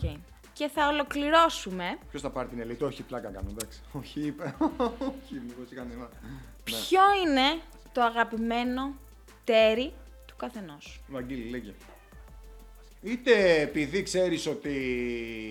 [0.53, 1.99] Και θα ολοκληρώσουμε.
[2.11, 3.81] Ποιος θα πάρει την ελίτ, όχι πλάκα κάνω, εντάξει.
[3.99, 4.55] Όχι, είπε.
[4.79, 6.11] Όχι, μήπως είχαν αίμα.
[6.65, 7.61] Ποιο είναι
[7.93, 8.95] το αγαπημένο
[9.45, 9.93] ταίρι
[10.27, 11.73] του καθενός; Βαγγέλη, λέγε.
[13.03, 14.71] Είτε επειδή ξέρεις ότι.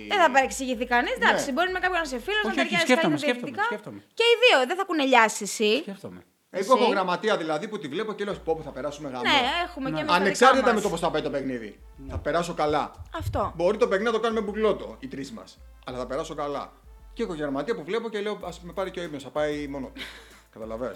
[0.08, 1.12] Δεν θα παρεξηγηθεί κανείς.
[1.14, 1.52] Εντάξει, Ναι.
[1.52, 3.64] μπορεί με κάποιον να 'σαι φίλος, να Όχι, όχι, ταιριάζει σκέφτομαι, τα σκέφτομαι, διαιτητικά.
[3.64, 3.98] σκέφτομαι.
[4.14, 5.76] Και οι δύο, δεν θα κουνελιάσεις εσύ.
[5.76, 6.22] Σκέφτομαι.
[6.54, 6.92] Εγώ έχω Εσύ.
[6.92, 9.22] γραμματεία δηλαδή που τη βλέπω και λέω πω πω, θα περάσουμε γαμό.
[9.22, 10.10] Ναι, έχουμε και εμεί.
[10.12, 11.80] Ανεξάρτητα με το πώς θα πάει το παιχνίδι.
[12.08, 12.92] Θα περάσω καλά.
[13.18, 13.52] Αυτό.
[13.56, 15.58] Μπορεί το παιχνίδι να το κάνουμε μπουκλότο, οι τρεις μας.
[15.84, 16.72] Αλλά θα περάσω καλά.
[17.12, 19.66] Και έχω γραμματεία που βλέπω και λέω Α με πάρει και ο ύπνος, θα πάει
[19.66, 20.00] μόνο του.
[20.52, 20.92] Καταλαβέ.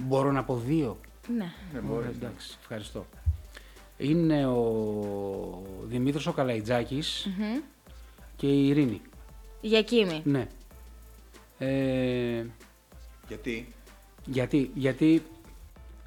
[0.00, 1.00] Μπορώ να πω δύο;
[1.36, 1.52] Ναι.
[1.90, 3.06] Ωραία, εντάξει, ευχαριστώ.
[3.96, 7.28] Είναι ο Δημήτρης ο καλαιτζακης
[8.36, 9.00] και η Ειρήνη.
[9.60, 10.20] Για εκείνη.
[10.24, 10.46] Ναι.
[11.58, 12.44] Ε,
[13.28, 13.74] Γιατί;
[14.24, 15.22] γιατί, γιατί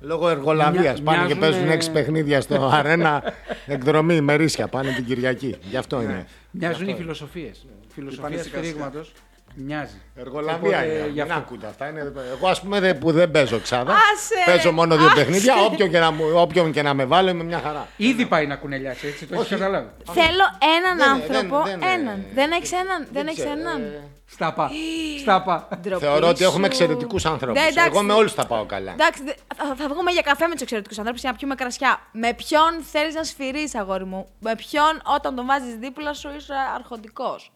[0.01, 1.01] Λόγω εργολαβίας.
[1.01, 3.23] Μοια- Πάνε και μοιάζουνε- παίζουν έξι παιχνίδια στο αρένα
[3.65, 4.67] εκδρομή ημερήσια.
[4.67, 5.55] Πάνε την Κυριακή.
[5.69, 6.25] Γι' αυτό είναι.
[6.51, 7.65] μοιάζουν οι φιλοσοφίες.
[7.93, 8.63] Φιλοσοφία πανησυχασία.
[8.63, 9.11] σφυρίγματος
[9.55, 10.01] μοιάζει.
[10.15, 11.05] Εργολαβία Οπότε, είναι.
[11.05, 11.33] γι' Μην αυτό.
[11.33, 11.89] ακούτε αυτά.
[11.89, 11.99] Είναι...
[12.37, 13.91] Εγώ, ας πούμε, δε- που δεν παίζω ξάδα.
[13.93, 15.15] Άσε, Παίζω μόνο δύο άσε.
[15.15, 15.53] παιχνίδια.
[15.71, 17.87] Όποιον και, να, μου- όποιον και να με βάλω, είμαι μια χαρά.
[17.97, 19.55] Ήδη πάει να κουνελιάσει, έτσι, το έχεις Όχι.
[19.55, 19.89] καταλάβει.
[20.11, 20.45] Θέλω
[20.77, 21.63] έναν Δεν- άνθρωπο.
[21.63, 22.25] δεν- δεν- έναν.
[22.33, 22.51] Δεν
[23.27, 23.83] έχεις έναν.
[24.37, 24.69] Δεν έχει ξέρω, έναν.
[24.69, 25.77] ε, Στάπα, στάπα.
[25.81, 26.65] Ντροπή Θεωρώ ότι έχουμε σου.
[26.65, 27.61] εξαιρετικούς ανθρώπους.
[27.61, 27.89] Ναι, εντάξει.
[27.93, 28.91] Εγώ με όλους θα πάω καλά.
[28.91, 31.99] Εντάξει, δε- θα, θα βγούμε για καφέ με τους εξαιρετικούς ανθρώπους για να πιούμε κρασιά.
[32.11, 36.53] Με ποιον θέλεις να σφυρίσεις, αγόρι μου; Με ποιον όταν τον βάζεις δίπλα σου είσαι
[36.75, 37.51] αρχοντικός;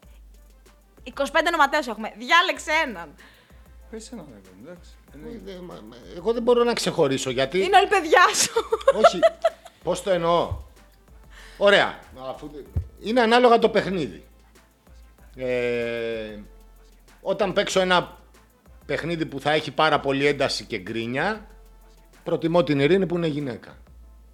[1.04, 1.12] 25
[1.52, 2.14] νοματέ έχουμε.
[2.18, 3.16] Διάλεξε έναν.
[3.92, 4.92] Πες ένα ρε, εντάξει.
[5.48, 7.58] Ε, ε, μα- μα- Εγώ δεν μπορώ να ξεχωρίσω γιατί.
[7.64, 8.52] Είναι όλη παιδιά σου.
[9.06, 9.20] Όχι.
[9.84, 10.50] Πώς το εννοώ;
[11.58, 12.00] Ωραία.
[12.30, 12.50] Αφού...
[13.00, 14.24] Είναι ανάλογα το παιχνίδι.
[15.36, 16.38] Ε,
[17.24, 18.18] όταν παίξω ένα
[18.86, 21.48] παιχνίδι που θα έχει πάρα πολύ ένταση και γκρίνια,
[22.24, 23.78] προτιμώ την ειρήνη που είναι γυναίκα.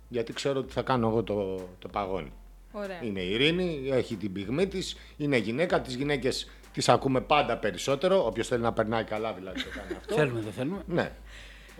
[0.08, 2.32] Γιατί ξέρω ότι θα κάνω εγώ το, το παγόνι.
[2.72, 3.04] Ωραία.
[3.04, 5.82] Είναι η ειρήνη, έχει την πυγμή της, είναι γυναίκα.
[5.82, 8.26] Τις γυναίκες τις ακούμε πάντα περισσότερο.
[8.26, 10.14] Όποιος θέλει να περνάει καλά δηλαδή το κάνει αυτό.
[10.14, 10.82] Θέλουμε, δεν θέλουμε.
[10.86, 11.12] Ναι.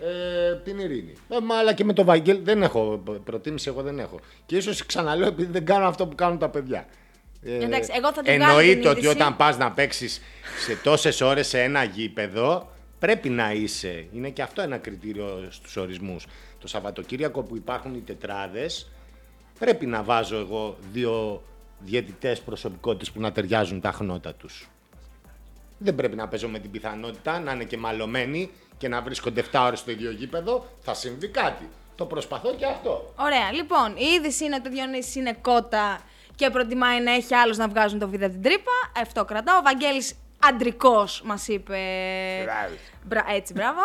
[0.02, 1.12] Ε, την ειρήνη.
[1.28, 4.20] Ε, μα αλλά και με το Βαγγέλη δεν έχω προτίμηση, εγώ δεν έχω.
[4.46, 6.86] Και ίσως ξαναλέω επειδή δεν κάνω αυτό που κάνουν τα παιδιά.
[7.42, 9.14] Ε, Εντάξει, εγώ θα την κάνω Εννοείται την ότι είδηση.
[9.14, 10.20] όταν πας να παίξεις
[10.64, 14.06] σε τόσες ώρες σε ένα γήπεδο, πρέπει να είσαι.
[14.12, 16.26] Είναι και αυτό ένα κριτήριο στους ορισμούς.
[16.58, 18.90] Το Σαββατοκύριακο που υπάρχουν οι τετράδες,
[19.58, 21.42] πρέπει να βάζω εγώ δύο
[21.78, 24.68] διαιτητές προσωπικότητες που να ταιριάζουν τα χνότα τους.
[25.78, 29.62] Δεν πρέπει να παίζω με την πιθανότητα να είναι και μαλωμένοι και να βρίσκονται 7
[29.66, 30.66] ώρες στο ίδιο γήπεδο.
[30.80, 31.68] Θα συμβεί κάτι.
[31.94, 33.12] Το προσπαθώ και αυτό.
[33.18, 36.00] Ωραία, λοιπόν, η είδηση είναι ότι ο Διονύσης είναι κότα
[36.40, 38.72] και προτιμάει να έχει άλλους να βγάζουν το βίδα από την τρύπα.
[39.00, 39.58] Αυτό κρατάω.
[39.58, 41.78] Ο Βαγγέλης αντρικός μας είπε.
[42.44, 42.74] Μπράβο.
[43.04, 43.24] Μπρα...
[43.28, 43.80] Έτσι, μπράβο.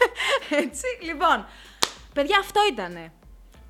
[0.64, 0.84] Έτσι.
[1.02, 1.46] Λοιπόν,
[2.12, 3.12] παιδιά, αυτό ήτανε.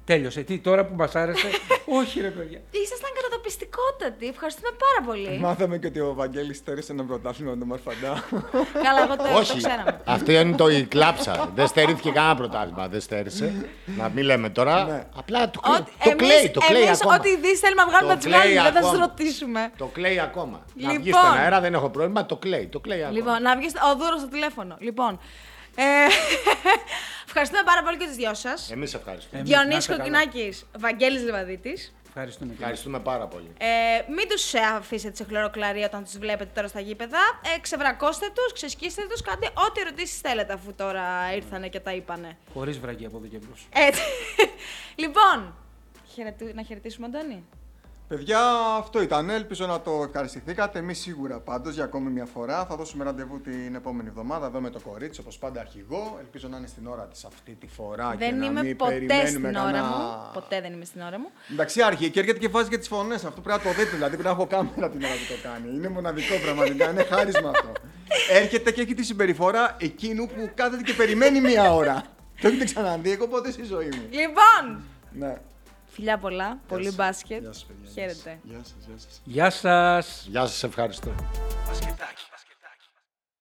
[0.06, 0.40] Τέλειωσε.
[0.42, 1.48] Τι τώρα που μας άρεσε.
[2.00, 2.58] Όχι, ρε παιδιά.
[2.70, 4.26] Ήσασταν κατατοπιστικότατοι.
[4.26, 5.38] Ευχαριστούμε πάρα πολύ.
[5.38, 8.12] Μάθαμε και ότι ο Βαγγέλης στέρισε ένα πρωτάθλημα με τον Μαρφαντά.
[8.86, 9.56] Καλά, εγώ το, το Όχι.
[9.56, 10.00] ξέραμε.
[10.04, 11.50] Αυτό είναι το η κλάψα.
[11.54, 12.88] Δεν στερήθηκε κανένα πρωτάθλημα.
[12.88, 13.68] Δεν στέρισε.
[13.98, 14.84] να μην λέμε τώρα.
[14.84, 15.06] Ναι.
[15.16, 15.76] Απλά το, κλαίει.
[15.78, 16.50] Ότι- το εμείς- κλαίει.
[16.50, 17.14] Το κλαίει εμείς ακόμα.
[17.14, 18.50] ό,τι ειδήσει θέλουμε να βγάλουμε Το να τις βγάλουμε.
[18.52, 19.06] κλαίει Δεν θα σας ακόμα.
[19.06, 19.70] ρωτήσουμε.
[19.76, 20.64] Το κλαίει ακόμα.
[20.74, 21.20] Να βγει Λοιπόν.
[21.20, 22.26] στον αέρα, δεν έχω πρόβλημα.
[22.26, 22.66] Το κλαίει.
[22.66, 23.16] Το κλαίει ακόμα.
[23.18, 24.76] Λοιπόν, να βγεις ο Δούρος στο τηλέφωνο.
[24.78, 25.18] Λοιπόν.
[25.76, 25.82] Ε,
[27.26, 28.70] ευχαριστούμε πάρα πολύ και τους δυο σας.
[28.70, 29.38] Εμείς ευχαριστούμε.
[29.40, 30.18] Εμείς, να Διονύση είστε καλά.
[30.24, 31.94] Κοκκινάκη, Βαγγέλης Λεβαδίτης.
[32.08, 32.50] Ευχαριστούμε.
[32.52, 33.50] και Ευχαριστούμε πάρα πολύ.
[33.58, 33.66] Ε,
[34.14, 37.18] μην τους αφήσετε σε χλωροκλαρία όταν τους βλέπετε τώρα στα γήπεδα.
[37.56, 42.36] Ε, ξεβρακώστε τους, ξεσκίστε τους, κάντε ό,τι ερωτήσεις θέλετε αφού τώρα ήρθανε και τα είπανε.
[42.54, 43.68] Χωρίς βραγή από εδώ και μπρος.
[43.74, 44.00] Έτσι.
[45.02, 45.54] λοιπόν,
[46.14, 47.44] χαιρετου- να χαιρετήσουμε Αντώνη.
[48.08, 48.40] Παιδιά,
[48.78, 49.30] αυτό ήταν.
[49.30, 50.78] Ελπίζω να το ευχαριστηθήκατε.
[50.78, 52.64] Εμείς σίγουρα πάντως για ακόμη μια φορά.
[52.66, 56.16] Θα δώσουμε ραντεβού την επόμενη εβδομάδα εδώ με το κορίτσι, όπως πάντα αρχηγό.
[56.20, 58.92] Ελπίζω να είναι στην ώρα της αυτή τη φορά και δεν να είμαι μην ποτέ
[58.92, 60.30] περιμένουμε στην ώρα κανένα- μου.
[60.32, 61.30] Ποτέ δεν είμαι στην ώρα μου.
[61.52, 63.24] Εντάξει, αρχή και έρχεται και βάζει και τις φωνές.
[63.24, 63.90] Αυτό πρέπει να το δείτε.
[63.90, 65.74] Δηλαδή πρέπει να έχω κάμερα την ώρα που το κάνει.
[65.76, 66.90] Είναι μοναδικό πραγματικά.
[66.90, 67.72] Είναι χάρισμα αυτό.
[68.30, 72.02] έρχεται και έχει τη συμπεριφορά εκείνου που κάθεται και περιμένει μία ώρα.
[72.40, 74.02] Το έχετε ξαναδεί, εγώ ποτέ στη ζωή μου.
[74.10, 74.82] Λοιπόν,
[75.12, 75.36] Ναι.
[75.96, 76.94] Φιλιά πολλά, πολύ σας.
[76.94, 77.40] μπάσκετ.
[77.40, 77.90] Γεια σας, παιδιά.
[77.92, 78.38] Χαίρετε.
[78.42, 79.20] Γεια σας, γεια σας.
[79.24, 80.26] Γεια σας.
[80.30, 81.14] Γεια σας, ευχαριστώ.
[81.66, 81.94] Μπάσκετ.